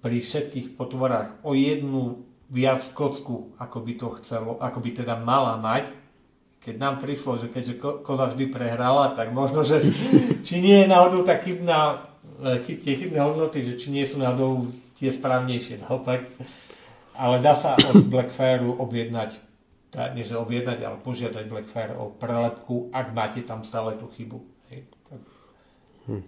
pri 0.00 0.24
všetkých 0.24 0.80
potvorách 0.80 1.44
o 1.44 1.52
jednu 1.52 2.24
viac 2.48 2.80
kocku, 2.96 3.52
ako 3.60 3.84
by 3.84 3.92
to 4.00 4.08
chcelo, 4.20 4.56
ako 4.64 4.80
by 4.80 4.90
teda 4.96 5.20
mala 5.20 5.60
mať, 5.60 5.92
keď 6.64 6.80
nám 6.80 6.96
prišlo, 7.04 7.36
že 7.36 7.52
keďže 7.52 7.74
ko- 7.76 8.00
koza 8.00 8.32
vždy 8.32 8.48
prehrala, 8.48 9.12
tak 9.12 9.36
možno, 9.36 9.60
že 9.60 9.84
či 10.46 10.64
nie 10.64 10.84
je 10.84 10.86
náhodou 10.88 11.20
tak 11.22 11.44
chybná, 11.44 12.08
e, 12.40 12.80
tie 12.80 12.94
chybné 12.96 13.20
hodnoty, 13.20 13.60
že 13.60 13.76
či 13.76 13.92
nie 13.92 14.08
sú 14.08 14.16
náhodou 14.16 14.72
tie 14.96 15.12
správnejšie 15.12 15.84
naopak. 15.84 16.24
Ale 17.14 17.38
dá 17.44 17.52
sa 17.52 17.76
od 17.76 18.00
Blackfireu 18.12 18.80
objednať, 18.80 19.36
nie 20.16 20.24
že 20.26 20.40
objednať, 20.40 20.78
ale 20.82 20.96
požiadať 21.04 21.44
Blackfire 21.46 21.94
o 21.94 22.10
prelepku, 22.10 22.90
ak 22.90 23.12
máte 23.12 23.44
tam 23.44 23.62
stále 23.62 23.94
tú 24.00 24.08
chybu. 24.10 24.40
Hej. 24.72 24.80
Hm. 26.08 26.24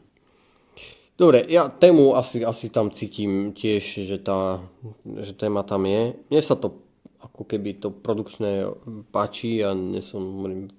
Dobre, 1.16 1.48
ja 1.48 1.72
tému 1.72 2.12
asi, 2.12 2.44
asi 2.44 2.68
tam 2.68 2.92
cítim 2.92 3.56
tiež, 3.56 4.04
že, 4.04 4.20
tá, 4.20 4.60
že 5.02 5.32
téma 5.32 5.64
tam 5.64 5.88
je. 5.88 6.12
Mne 6.28 6.42
sa 6.44 6.60
to 6.60 6.85
ako 7.20 7.48
keby 7.48 7.80
to 7.80 7.88
produkčné 7.90 8.68
páči 9.08 9.64
a 9.64 9.72
nie 9.72 10.04
som 10.04 10.22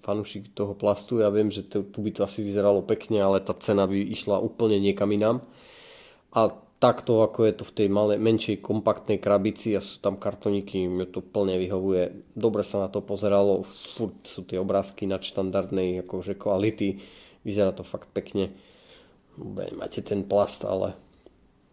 fanúšik 0.05 0.53
toho 0.53 0.77
plastu. 0.77 1.21
Ja 1.21 1.33
viem, 1.33 1.49
že 1.49 1.65
to, 1.65 1.81
tu 1.85 2.05
by 2.05 2.13
to 2.13 2.21
asi 2.23 2.45
vyzeralo 2.45 2.85
pekne, 2.85 3.21
ale 3.21 3.41
tá 3.41 3.57
cena 3.57 3.89
by 3.89 3.97
išla 3.97 4.37
úplne 4.37 4.77
niekam 4.77 5.09
inám. 5.09 5.41
A 6.37 6.53
takto, 6.77 7.25
ako 7.25 7.49
je 7.49 7.53
to 7.57 7.63
v 7.65 7.75
tej 7.83 7.87
malej, 7.89 8.21
menšej 8.21 8.61
kompaktnej 8.61 9.17
krabici 9.17 9.73
a 9.73 9.81
sú 9.81 9.97
tam 9.97 10.21
kartoníky, 10.21 10.85
mi 10.85 11.09
to 11.09 11.25
plne 11.25 11.57
vyhovuje. 11.57 12.33
Dobre 12.37 12.61
sa 12.61 12.85
na 12.85 12.89
to 12.89 13.01
pozeralo, 13.01 13.65
furt 13.97 14.21
sú 14.29 14.45
tie 14.45 14.61
obrázky 14.61 15.09
nadštandardnej 15.09 16.05
akože 16.05 16.37
kvality, 16.37 17.01
vyzerá 17.41 17.73
to 17.73 17.81
fakt 17.81 18.09
pekne. 18.13 18.53
Dobre, 19.37 19.73
máte 19.73 20.05
ten 20.05 20.21
plast, 20.25 20.65
ale 20.65 20.93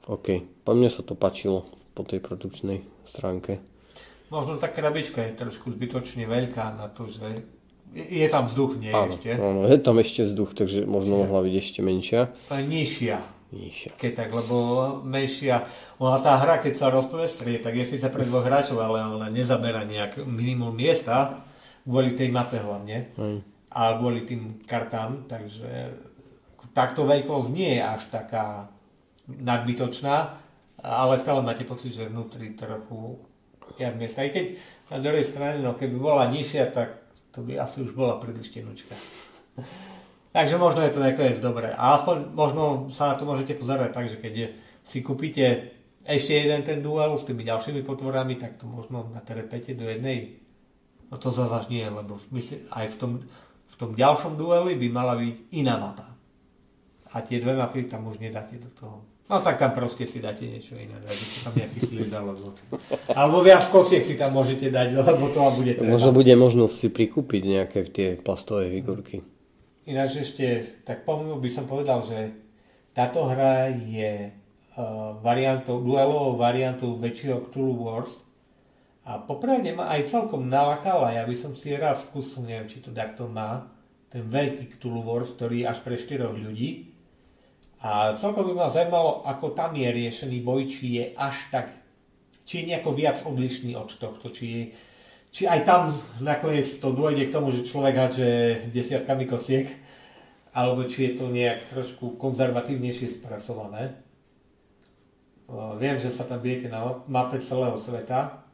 OK, 0.09 0.41
po 0.65 0.73
mne 0.73 0.89
sa 0.89 1.05
to 1.05 1.17
páčilo 1.17 1.69
po 1.93 2.05
tej 2.05 2.21
produkčnej 2.25 2.85
stránke. 3.05 3.74
Možno 4.33 4.57
tá 4.57 4.73
krabička 4.73 5.21
je 5.21 5.37
trošku 5.37 5.73
zbytočne 5.75 6.25
veľká 6.25 6.77
na 6.77 6.89
to, 6.89 7.09
že 7.09 7.45
je 7.95 8.27
tam 8.27 8.51
vzduch 8.51 8.81
nie 8.81 8.91
áno, 8.91 9.15
ešte. 9.15 9.31
Áno, 9.39 9.61
je 9.71 9.79
tam 9.79 9.97
ešte 10.03 10.27
vzduch, 10.27 10.51
takže 10.57 10.83
možno 10.89 11.23
mohla 11.23 11.47
byť 11.47 11.55
ešte 11.55 11.81
menšia. 11.85 12.35
Nižšia. 12.51 13.19
Nižšia. 13.55 13.91
Keď 13.95 14.13
tak, 14.19 14.31
lebo 14.35 14.57
menšia. 15.07 15.71
Ona 16.03 16.19
tá 16.19 16.43
hra, 16.43 16.59
keď 16.59 16.75
sa 16.75 16.91
rozpovestrie, 16.91 17.63
tak 17.63 17.79
je 17.79 17.87
síce 17.87 18.07
pre 18.11 18.27
dvoch 18.27 18.43
hráčov, 18.43 18.83
ale 18.83 19.07
ona 19.07 19.31
nezabera 19.31 19.87
nejak 19.87 20.27
minimum 20.27 20.75
miesta, 20.75 21.47
kvôli 21.87 22.19
tej 22.19 22.35
mape 22.35 22.59
hlavne. 22.59 23.15
Aj. 23.15 23.37
A 23.75 23.95
kvôli 23.95 24.27
tým 24.27 24.59
kartám, 24.67 25.31
takže 25.31 25.95
takto 26.75 27.07
veľkosť 27.07 27.49
nie 27.55 27.79
je 27.79 27.83
až 27.83 28.03
taká 28.11 28.71
nadbytočná, 29.31 30.17
ale 30.83 31.15
stále 31.17 31.41
máte 31.41 31.63
pocit, 31.63 31.95
že 31.95 32.11
vnútri 32.11 32.59
trochu 32.59 33.23
jak 33.79 33.95
miesta. 33.97 34.23
Aj 34.23 34.31
keď 34.31 34.59
na 34.91 34.99
druhej 35.01 35.25
strane, 35.27 35.59
no 35.63 35.75
keby 35.75 35.97
bola 35.97 36.31
nižšia, 36.31 36.71
tak 36.71 37.05
to 37.35 37.43
by 37.43 37.59
asi 37.59 37.83
už 37.83 37.95
bola 37.95 38.23
príliš 38.23 38.51
tenučka. 38.55 38.95
Takže 40.35 40.59
možno 40.59 40.83
je 40.83 40.95
to 40.95 41.01
nakoniec 41.03 41.39
dobré. 41.39 41.71
A 41.75 41.95
aspoň 41.95 42.35
možno 42.35 42.91
sa 42.91 43.15
na 43.15 43.15
to 43.15 43.23
môžete 43.23 43.55
pozerať 43.55 43.91
tak, 43.95 44.11
že 44.11 44.19
keď 44.19 44.35
si 44.83 44.99
kúpite 44.99 45.75
ešte 46.05 46.37
jeden 46.37 46.61
ten 46.67 46.85
duel 46.85 47.17
s 47.17 47.25
tými 47.25 47.47
ďalšími 47.49 47.81
potvorami, 47.81 48.37
tak 48.37 48.61
to 48.61 48.69
možno 48.69 49.09
na 49.09 49.25
terepete 49.25 49.73
do 49.73 49.89
jednej. 49.89 50.37
No 51.09 51.17
to 51.17 51.33
zase 51.33 51.71
nie, 51.73 51.87
lebo 51.87 52.21
mysli, 52.35 52.67
aj 52.69 52.93
v 52.93 52.97
tom, 53.01 53.13
v 53.71 53.75
tom 53.79 53.97
ďalšom 53.97 54.37
dueli 54.37 54.77
by 54.77 54.87
mala 54.93 55.15
byť 55.17 55.37
iná 55.57 55.81
mapa. 55.81 56.13
A 57.15 57.23
tie 57.23 57.41
dve 57.41 57.57
mapy 57.57 57.89
tam 57.89 58.11
už 58.11 58.21
nedáte 58.21 58.59
do 58.61 58.69
toho. 58.75 59.07
No 59.25 59.41
tak 59.41 59.57
tam 59.57 59.73
proste 59.73 60.05
si 60.05 60.21
dáte 60.21 60.45
niečo 60.45 60.77
iné, 60.77 61.01
dáte 61.01 61.25
si 61.25 61.41
tam 61.41 61.57
nejaký 61.57 61.81
slíz 61.81 62.13
alebo... 62.13 62.53
Alebo 63.17 63.41
viac 63.41 63.65
kosiek 63.73 64.05
si 64.05 64.21
tam 64.21 64.37
môžete 64.37 64.69
dať, 64.69 65.01
lebo 65.01 65.33
to 65.33 65.41
bude 65.57 65.73
treba. 65.81 65.97
Možno 65.97 66.13
bude 66.13 66.35
možnosť 66.37 66.75
si 66.77 66.89
prikúpiť 66.93 67.43
nejaké 67.43 67.79
tie 67.89 68.09
plastové 68.21 68.69
figurky. 68.69 69.25
Ináč 69.89 70.29
ešte, 70.29 70.77
tak 70.85 71.09
pomimo 71.09 71.41
by 71.41 71.49
som 71.49 71.65
povedal, 71.65 72.05
že 72.05 72.37
táto 72.93 73.25
hra 73.25 73.73
je 73.73 74.29
uh, 74.29 75.17
variantou, 75.25 75.81
duelovou 75.81 76.37
variantou 76.37 76.93
väčšieho 77.01 77.49
Cthulhu 77.49 77.81
Wars 77.81 78.21
a 79.09 79.21
popravde 79.21 79.73
ma 79.73 79.93
aj 79.93 80.09
celkom 80.09 80.49
nalakala, 80.49 81.17
ja 81.17 81.25
by 81.25 81.37
som 81.37 81.53
si 81.53 81.73
rád 81.77 82.01
skúsil, 82.01 82.45
neviem, 82.45 82.69
či 82.69 82.81
to 82.81 82.93
takto 82.93 83.29
má, 83.29 83.73
ten 84.09 84.25
veľký 84.25 84.77
Cthulhu 84.77 85.05
Wars, 85.05 85.33
ktorý 85.33 85.65
je 85.65 85.67
až 85.69 85.79
pre 85.81 85.97
4 85.97 86.29
ľudí. 86.29 86.94
A 87.85 88.17
celkom 88.17 88.49
by 88.49 88.53
ma 88.57 88.73
zaujímalo, 88.73 89.29
ako 89.29 89.53
tam 89.53 89.77
je 89.77 89.85
riešený 89.85 90.41
boj, 90.41 90.73
či 90.73 91.05
je 91.05 91.05
až 91.21 91.37
tak, 91.53 91.69
či 92.49 92.65
je 92.65 92.73
nejako 92.73 92.97
viac 92.97 93.21
odlišný 93.21 93.77
od 93.77 93.93
tohto, 94.01 94.33
či 94.33 94.45
je, 94.49 94.63
či 95.29 95.43
aj 95.45 95.69
tam 95.69 95.93
nakoniec 96.25 96.65
to 96.65 96.89
dôjde 96.97 97.29
k 97.29 97.35
tomu, 97.37 97.53
že 97.53 97.69
človek 97.69 97.93
hádže 97.93 98.29
desiatkami 98.73 99.29
kociek, 99.29 99.69
alebo 100.57 100.89
či 100.89 101.13
je 101.13 101.13
to 101.13 101.29
nejak 101.29 101.69
trošku 101.69 102.17
konzervatívnejšie 102.17 103.21
spracované. 103.21 104.01
Viem, 105.77 106.01
že 106.01 106.09
sa 106.09 106.25
tam 106.25 106.41
bijete 106.41 106.73
na 106.73 107.05
mape 107.05 107.37
celého 107.37 107.77
sveta 107.77 108.49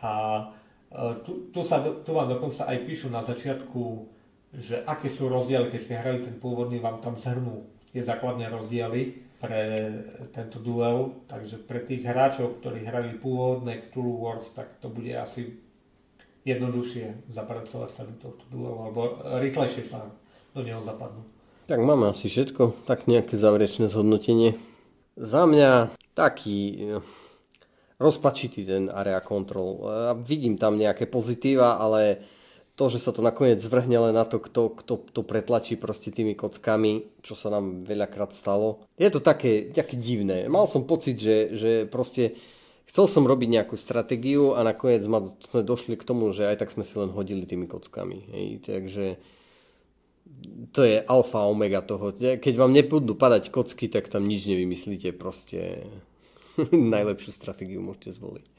a 0.00 0.12
tu, 1.28 1.52
tu, 1.52 1.60
sa, 1.60 1.84
tu 1.84 2.08
vám 2.08 2.32
dokonca 2.32 2.64
aj 2.64 2.88
píšu 2.88 3.12
na 3.12 3.20
začiatku, 3.20 4.08
že 4.56 4.80
aké 4.88 5.12
sú 5.12 5.28
rozdiely, 5.28 5.68
keď 5.68 5.80
ste 5.82 6.00
hrali 6.00 6.24
ten 6.24 6.40
pôvodný, 6.40 6.80
vám 6.80 7.04
tam 7.04 7.20
zhrnú 7.20 7.75
tie 7.96 8.04
základné 8.04 8.52
rozdiely 8.52 9.24
pre 9.40 9.88
tento 10.36 10.60
duel, 10.60 11.16
takže 11.24 11.56
pre 11.64 11.80
tých 11.80 12.04
hráčov, 12.04 12.60
ktorí 12.60 12.84
hrali 12.84 13.16
pôvodné 13.16 13.88
Cthulhu 13.88 14.20
Wars, 14.20 14.52
tak 14.52 14.76
to 14.84 14.92
bude 14.92 15.08
asi 15.16 15.56
jednoduchšie 16.44 17.32
zapracovať 17.32 17.90
sa 17.96 18.04
do 18.04 18.12
tohto 18.20 18.44
duelu, 18.52 18.76
alebo 18.84 19.00
rýchlejšie 19.40 19.88
sa 19.88 20.12
do 20.52 20.60
neho 20.60 20.84
zapadnú. 20.84 21.24
Tak 21.72 21.80
máme 21.80 22.12
asi 22.12 22.28
všetko, 22.28 22.84
tak 22.84 23.08
nejaké 23.08 23.32
záverečné 23.32 23.88
zhodnotenie. 23.88 24.60
Za 25.16 25.48
mňa 25.48 25.96
taký 26.12 26.60
eh, 26.76 27.00
rozpačitý 27.96 28.68
ten 28.68 28.92
area 28.92 29.24
control. 29.24 29.80
Ja 29.88 30.12
vidím 30.12 30.60
tam 30.60 30.76
nejaké 30.76 31.08
pozitíva, 31.08 31.80
ale 31.80 32.20
to, 32.76 32.92
že 32.92 33.00
sa 33.00 33.10
to 33.10 33.24
nakoniec 33.24 33.56
zvrhne 33.58 33.96
len 34.08 34.14
na 34.14 34.28
to, 34.28 34.36
kto, 34.36 34.76
kto 34.84 35.08
to 35.10 35.20
pretlačí 35.24 35.80
proste 35.80 36.12
tými 36.12 36.36
kockami, 36.36 37.24
čo 37.24 37.32
sa 37.32 37.48
nám 37.48 37.82
veľakrát 37.88 38.36
stalo. 38.36 38.84
Je 39.00 39.08
to 39.08 39.24
také, 39.24 39.72
také 39.72 39.96
divné. 39.96 40.44
Mal 40.46 40.68
som 40.68 40.84
pocit, 40.84 41.16
že, 41.16 41.56
že 41.56 41.70
proste 41.88 42.36
Chcel 42.86 43.10
som 43.10 43.26
robiť 43.26 43.50
nejakú 43.50 43.74
stratégiu 43.74 44.54
a 44.54 44.62
nakoniec 44.62 45.02
sme 45.02 45.60
došli 45.60 45.98
k 45.98 46.06
tomu, 46.06 46.30
že 46.30 46.46
aj 46.46 46.64
tak 46.64 46.72
sme 46.72 46.86
si 46.86 46.94
len 46.96 47.10
hodili 47.10 47.42
tými 47.42 47.66
kockami. 47.66 48.30
Hej. 48.30 48.48
Takže 48.62 49.06
to 50.70 50.80
je 50.86 51.02
alfa 51.02 51.44
omega 51.44 51.82
toho. 51.82 52.14
Keď 52.14 52.54
vám 52.54 52.72
nebudú 52.72 53.18
padať 53.18 53.50
kocky, 53.50 53.90
tak 53.90 54.06
tam 54.08 54.24
nič 54.24 54.46
nevymyslíte. 54.46 55.12
Proste 55.18 55.82
najlepšiu 56.94 57.30
stratégiu 57.34 57.82
môžete 57.82 58.16
zvoliť. 58.16 58.55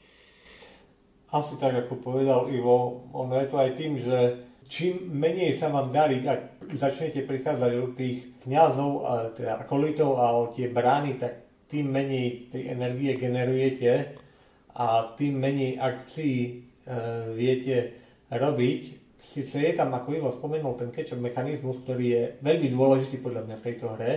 Asi 1.28 1.60
tak, 1.60 1.76
ako 1.76 2.00
povedal 2.00 2.48
Ivo, 2.48 3.04
ono 3.12 3.36
je 3.36 3.46
to 3.52 3.56
aj 3.60 3.70
tým, 3.76 4.00
že 4.00 4.48
čím 4.64 5.12
menej 5.12 5.52
sa 5.52 5.68
vám 5.68 5.92
darí, 5.92 6.24
ak 6.24 6.72
začnete 6.72 7.24
prichádzať 7.24 7.72
od 7.76 7.92
tých 7.96 8.32
kniazov, 8.44 9.04
teda 9.36 9.60
akolitov 9.60 10.16
a 10.20 10.32
o 10.32 10.48
tie 10.52 10.72
brány, 10.72 11.20
tak 11.20 11.48
tým 11.68 11.92
menej 11.92 12.48
tej 12.48 12.72
energie 12.72 13.12
generujete 13.20 14.16
a 14.72 15.12
tým 15.20 15.36
menej 15.36 15.76
akcií 15.76 16.36
e, 16.40 16.52
viete 17.36 17.76
robiť. 18.32 18.80
Sice 19.20 19.60
je 19.68 19.72
tam, 19.76 19.92
ako 19.92 20.16
Ivo 20.16 20.30
spomenul, 20.32 20.80
ten 20.80 20.94
catch-up 20.94 21.20
mechanizmus, 21.20 21.84
ktorý 21.84 22.04
je 22.08 22.22
veľmi 22.40 22.72
dôležitý 22.72 23.20
podľa 23.20 23.44
mňa 23.44 23.56
v 23.60 23.64
tejto 23.68 23.86
hre, 23.98 24.12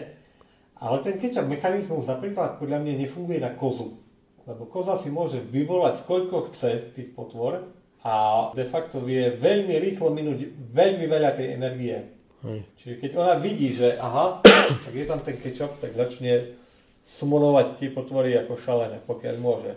ale 0.79 0.97
ten 1.03 1.19
catch-up 1.19 1.49
mechanizmus 1.49 2.07
napríklad 2.07 2.55
podľa 2.55 2.79
mňa 2.81 2.93
nefunguje 3.03 3.39
na 3.43 3.51
kozu. 3.51 4.00
Lebo 4.49 4.65
koza 4.65 4.97
si 4.97 5.13
môže 5.13 5.37
vyvolať 5.37 6.05
koľko 6.09 6.49
chce 6.49 6.93
tých 6.97 7.13
potvor 7.13 7.69
a 8.01 8.49
de 8.57 8.65
facto 8.65 8.97
vie 9.01 9.37
veľmi 9.37 9.77
rýchlo 9.77 10.09
minúť 10.09 10.49
veľmi 10.73 11.05
veľa 11.05 11.37
tej 11.37 11.47
energie. 11.53 11.97
Hej. 12.41 12.59
Čiže 12.81 12.95
keď 12.97 13.11
ona 13.21 13.33
vidí, 13.37 13.69
že 13.69 14.01
aha, 14.01 14.41
tak 14.81 14.93
je 14.97 15.05
tam 15.05 15.21
ten 15.21 15.37
ketchup, 15.37 15.77
tak 15.77 15.93
začne 15.93 16.57
sumonovať 17.05 17.77
tie 17.77 17.89
potvory 17.93 18.33
ako 18.33 18.57
šalené, 18.57 18.97
pokiaľ 19.05 19.35
môže. 19.37 19.73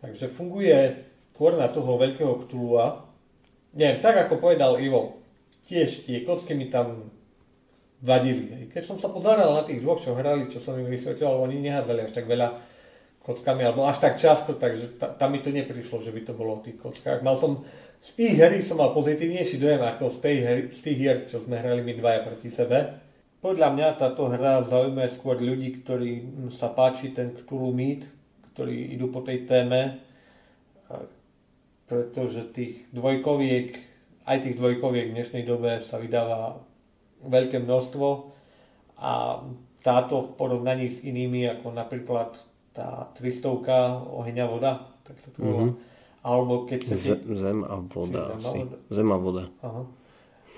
Takže 0.00 0.32
funguje 0.32 1.04
skôr 1.36 1.52
na 1.52 1.68
toho 1.68 2.00
veľkého 2.00 2.48
ktulua. 2.48 3.04
Neviem, 3.76 4.00
tak 4.00 4.16
ako 4.16 4.40
povedal 4.40 4.80
Ivo, 4.80 5.20
tiež 5.68 6.08
tie 6.08 6.24
kocky 6.24 6.56
mi 6.56 6.72
tam 6.72 7.12
vadili. 8.00 8.72
Keď 8.72 8.82
som 8.88 8.96
sa 8.96 9.12
pozeral 9.12 9.52
na 9.52 9.60
tých 9.60 9.84
dvoch, 9.84 10.00
čo 10.00 10.16
hrali, 10.16 10.48
čo 10.48 10.64
som 10.64 10.80
im 10.80 10.88
vysvetľoval, 10.88 11.44
oni 11.44 11.60
nehádzali 11.60 12.08
až 12.08 12.12
tak 12.16 12.24
veľa 12.24 12.56
kockami, 13.26 13.66
alebo 13.66 13.82
až 13.90 13.98
tak 13.98 14.14
často, 14.14 14.54
takže 14.54 15.02
tam 15.18 15.34
mi 15.34 15.42
to 15.42 15.50
neprišlo, 15.50 15.98
že 15.98 16.14
by 16.14 16.22
to 16.22 16.32
bolo 16.38 16.62
o 16.62 16.62
tých 16.62 16.78
kockách. 16.78 17.26
Mal 17.26 17.34
som, 17.34 17.66
z 17.98 18.14
ich 18.22 18.38
hry 18.38 18.62
som 18.62 18.78
mal 18.78 18.94
pozitívnejší 18.94 19.58
dojem 19.58 19.82
ako 19.82 20.06
z, 20.14 20.18
tej 20.22 20.36
hry, 20.46 20.62
z 20.70 20.78
tých 20.78 20.96
hier, 20.96 21.16
čo 21.26 21.42
sme 21.42 21.58
hrali 21.58 21.82
my 21.82 21.98
dvaja 21.98 22.22
proti 22.22 22.54
sebe. 22.54 23.02
Podľa 23.42 23.74
mňa 23.74 23.88
táto 23.98 24.30
hra 24.30 24.62
zaujíma 24.62 25.10
skôr 25.10 25.42
ľudí, 25.42 25.82
ktorí 25.82 26.10
sa 26.54 26.70
páči 26.70 27.10
ten 27.10 27.34
Cthulhu 27.34 27.74
Meat, 27.74 28.06
ktorí 28.54 28.94
idú 28.94 29.10
po 29.10 29.26
tej 29.26 29.42
téme, 29.44 29.98
pretože 31.90 32.46
tých 32.54 32.86
dvojkoviek, 32.94 33.68
aj 34.26 34.36
tých 34.38 34.54
dvojkoviek 34.54 35.10
v 35.10 35.14
dnešnej 35.18 35.44
dobe 35.46 35.82
sa 35.82 35.98
vydáva 35.98 36.62
veľké 37.26 37.58
množstvo 37.58 38.06
a 39.02 39.42
táto 39.82 40.14
v 40.24 40.28
porovnaní 40.34 40.90
s 40.90 41.02
inými, 41.02 41.46
ako 41.46 41.74
napríklad 41.74 42.38
tá 42.76 43.08
300 43.16 44.04
ohňa 44.04 44.44
voda, 44.44 44.92
tak 45.08 45.16
sa 45.24 45.32
to 45.32 45.40
volá. 45.40 45.62
Mm-hmm. 45.72 45.76
Alebo 46.20 46.68
keď 46.68 46.78
chcete... 46.84 47.24
Zem 47.40 47.64
a 47.64 47.76
voda 47.80 48.36
asi. 48.36 48.68
Zem 48.92 49.08
a 49.08 49.16
voda. 49.16 49.48
Aha. 49.64 49.82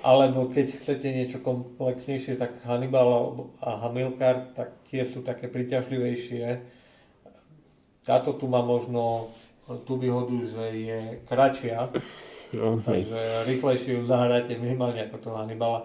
Alebo 0.02 0.50
keď 0.50 0.78
chcete 0.78 1.10
niečo 1.10 1.38
komplexnejšie, 1.42 2.38
tak 2.38 2.62
Hannibal 2.66 3.50
a 3.62 3.82
Hamilcar, 3.86 4.50
tak 4.54 4.74
tie 4.90 5.02
sú 5.06 5.22
také 5.22 5.50
priťažlivejšie. 5.50 6.62
Táto 8.06 8.34
tu 8.38 8.46
má 8.46 8.62
možno 8.62 9.30
tú 9.84 10.00
výhodu, 10.00 10.32
že 10.48 10.64
je 10.72 10.98
kratšia, 11.28 11.92
no, 12.56 12.80
takže 12.80 13.44
rýchlejšie 13.44 14.00
ju 14.00 14.02
zahráte 14.08 14.56
minimálne 14.56 15.04
ako 15.04 15.16
to 15.20 15.28
Hannibala. 15.36 15.84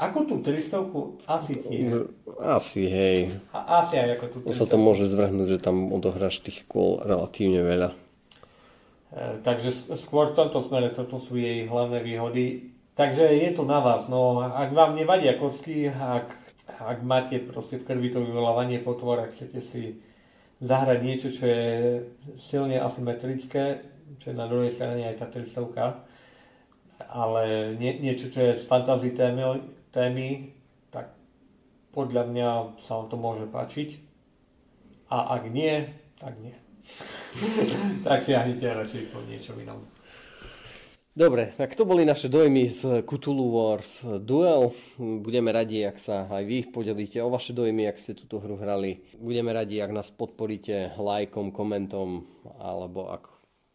Ako 0.00 0.24
tú 0.24 0.40
300 0.40 1.28
asi 1.28 1.60
tiež. 1.60 2.08
Asi, 2.40 2.88
hej. 2.88 3.36
A, 3.52 3.84
asi 3.84 4.00
aj 4.00 4.16
ako 4.16 4.26
tú 4.32 4.38
300. 4.48 4.56
Sa 4.56 4.64
to 4.64 4.80
môže 4.80 5.04
zvrhnúť, 5.12 5.48
že 5.52 5.58
tam 5.60 5.92
odohráš 5.92 6.40
tých 6.40 6.64
kôl 6.64 7.04
relatívne 7.04 7.60
veľa. 7.60 7.92
E, 9.12 9.44
takže 9.44 9.92
skôr 10.00 10.32
v 10.32 10.40
tomto 10.40 10.64
smere 10.64 10.88
toto 10.96 11.20
sú 11.20 11.36
jej 11.36 11.68
hlavné 11.68 12.00
výhody. 12.00 12.72
Takže 12.96 13.28
je 13.28 13.50
to 13.52 13.68
na 13.68 13.84
vás. 13.84 14.08
No, 14.08 14.40
ak 14.40 14.72
vám 14.72 14.96
nevadia 14.96 15.36
kocky, 15.36 15.92
ak, 15.92 16.32
ak 16.80 16.98
máte 17.04 17.36
proste 17.36 17.76
v 17.76 17.84
krvi 17.84 18.08
to 18.08 18.24
vyvolávanie 18.24 18.80
potvor, 18.80 19.20
ak 19.20 19.36
chcete 19.36 19.60
si 19.60 20.00
zahrať 20.64 20.98
niečo, 21.04 21.28
čo 21.28 21.44
je 21.44 21.64
silne 22.40 22.80
asymetrické, 22.80 23.84
čo 24.16 24.32
je 24.32 24.36
na 24.36 24.48
druhej 24.48 24.72
strane 24.72 25.12
aj 25.12 25.20
tá 25.20 25.28
300 25.28 26.08
ale 27.08 27.74
nie, 27.80 27.96
niečo, 27.96 28.28
čo 28.28 28.44
je 28.44 28.60
z 28.60 28.64
fantasy 28.68 29.16
témy, 29.16 29.40
témy, 29.90 30.54
tak 30.90 31.14
podľa 31.90 32.26
mňa 32.30 32.48
sa 32.78 32.98
vám 32.98 33.06
to 33.10 33.16
môže 33.18 33.46
páčiť. 33.50 33.88
A 35.10 35.38
ak 35.38 35.50
nie, 35.50 35.90
tak 36.18 36.38
nie. 36.38 36.54
tak 38.06 38.22
siahnite 38.22 38.66
radšej 38.66 39.10
po 39.10 39.22
niečo 39.26 39.54
inom. 39.58 39.82
Dobre, 41.10 41.50
tak 41.58 41.74
to 41.74 41.82
boli 41.82 42.06
naše 42.06 42.30
dojmy 42.30 42.70
z 42.70 43.02
Cthulhu 43.02 43.50
Wars 43.50 44.06
Duel. 44.22 44.70
Budeme 44.96 45.50
radi, 45.50 45.82
ak 45.82 45.98
sa 45.98 46.30
aj 46.30 46.46
vy 46.46 46.70
podelíte 46.70 47.18
o 47.18 47.28
vaše 47.28 47.50
dojmy, 47.50 47.90
ak 47.90 47.98
ste 47.98 48.14
túto 48.14 48.38
hru 48.38 48.54
hrali. 48.54 49.02
Budeme 49.18 49.50
radi, 49.50 49.82
ak 49.82 49.90
nás 49.90 50.08
podporíte 50.14 50.94
lajkom, 50.94 51.50
komentom, 51.50 52.30
alebo 52.62 53.10
ak 53.10 53.26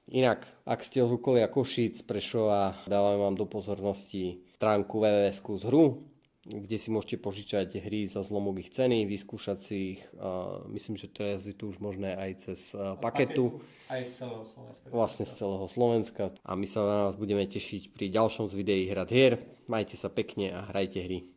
Inak, 0.06 0.46
ak 0.70 0.86
ste 0.86 1.02
z 1.02 1.10
okolia 1.10 1.50
Košic, 1.50 2.06
Prešova, 2.06 2.86
dávam 2.86 3.26
vám 3.26 3.36
do 3.42 3.50
pozornosti 3.50 4.45
stránku 4.56 5.04
www.skúshru, 5.04 6.08
kde 6.46 6.78
si 6.78 6.94
môžete 6.94 7.18
požičať 7.20 7.82
hry 7.82 8.06
za 8.06 8.22
zlomok 8.22 8.62
ich 8.62 8.70
ceny, 8.70 9.10
vyskúšať 9.10 9.58
si 9.60 9.76
ich. 9.98 10.02
Uh, 10.16 10.64
myslím, 10.72 10.96
že 10.96 11.10
teraz 11.10 11.44
je 11.50 11.58
to 11.58 11.74
už 11.74 11.82
možné 11.82 12.14
aj 12.14 12.32
cez 12.46 12.72
uh, 12.78 12.96
paketu. 13.02 13.60
Aj 13.92 14.06
z 14.06 14.24
celého 14.24 14.46
Slovenska. 14.46 14.86
Vlastne 14.94 15.26
z 15.26 15.34
celého 15.36 15.68
Slovenska. 15.68 16.24
A 16.46 16.52
my 16.54 16.66
sa 16.70 16.80
na 16.86 16.98
vás 17.10 17.18
budeme 17.18 17.44
tešiť 17.50 17.98
pri 17.98 18.14
ďalšom 18.14 18.48
z 18.48 18.54
videí 18.56 18.86
Hrad 18.88 19.10
hier. 19.10 19.42
Majte 19.66 19.98
sa 19.98 20.14
pekne 20.14 20.54
a 20.54 20.70
hrajte 20.70 21.02
hry. 21.02 21.35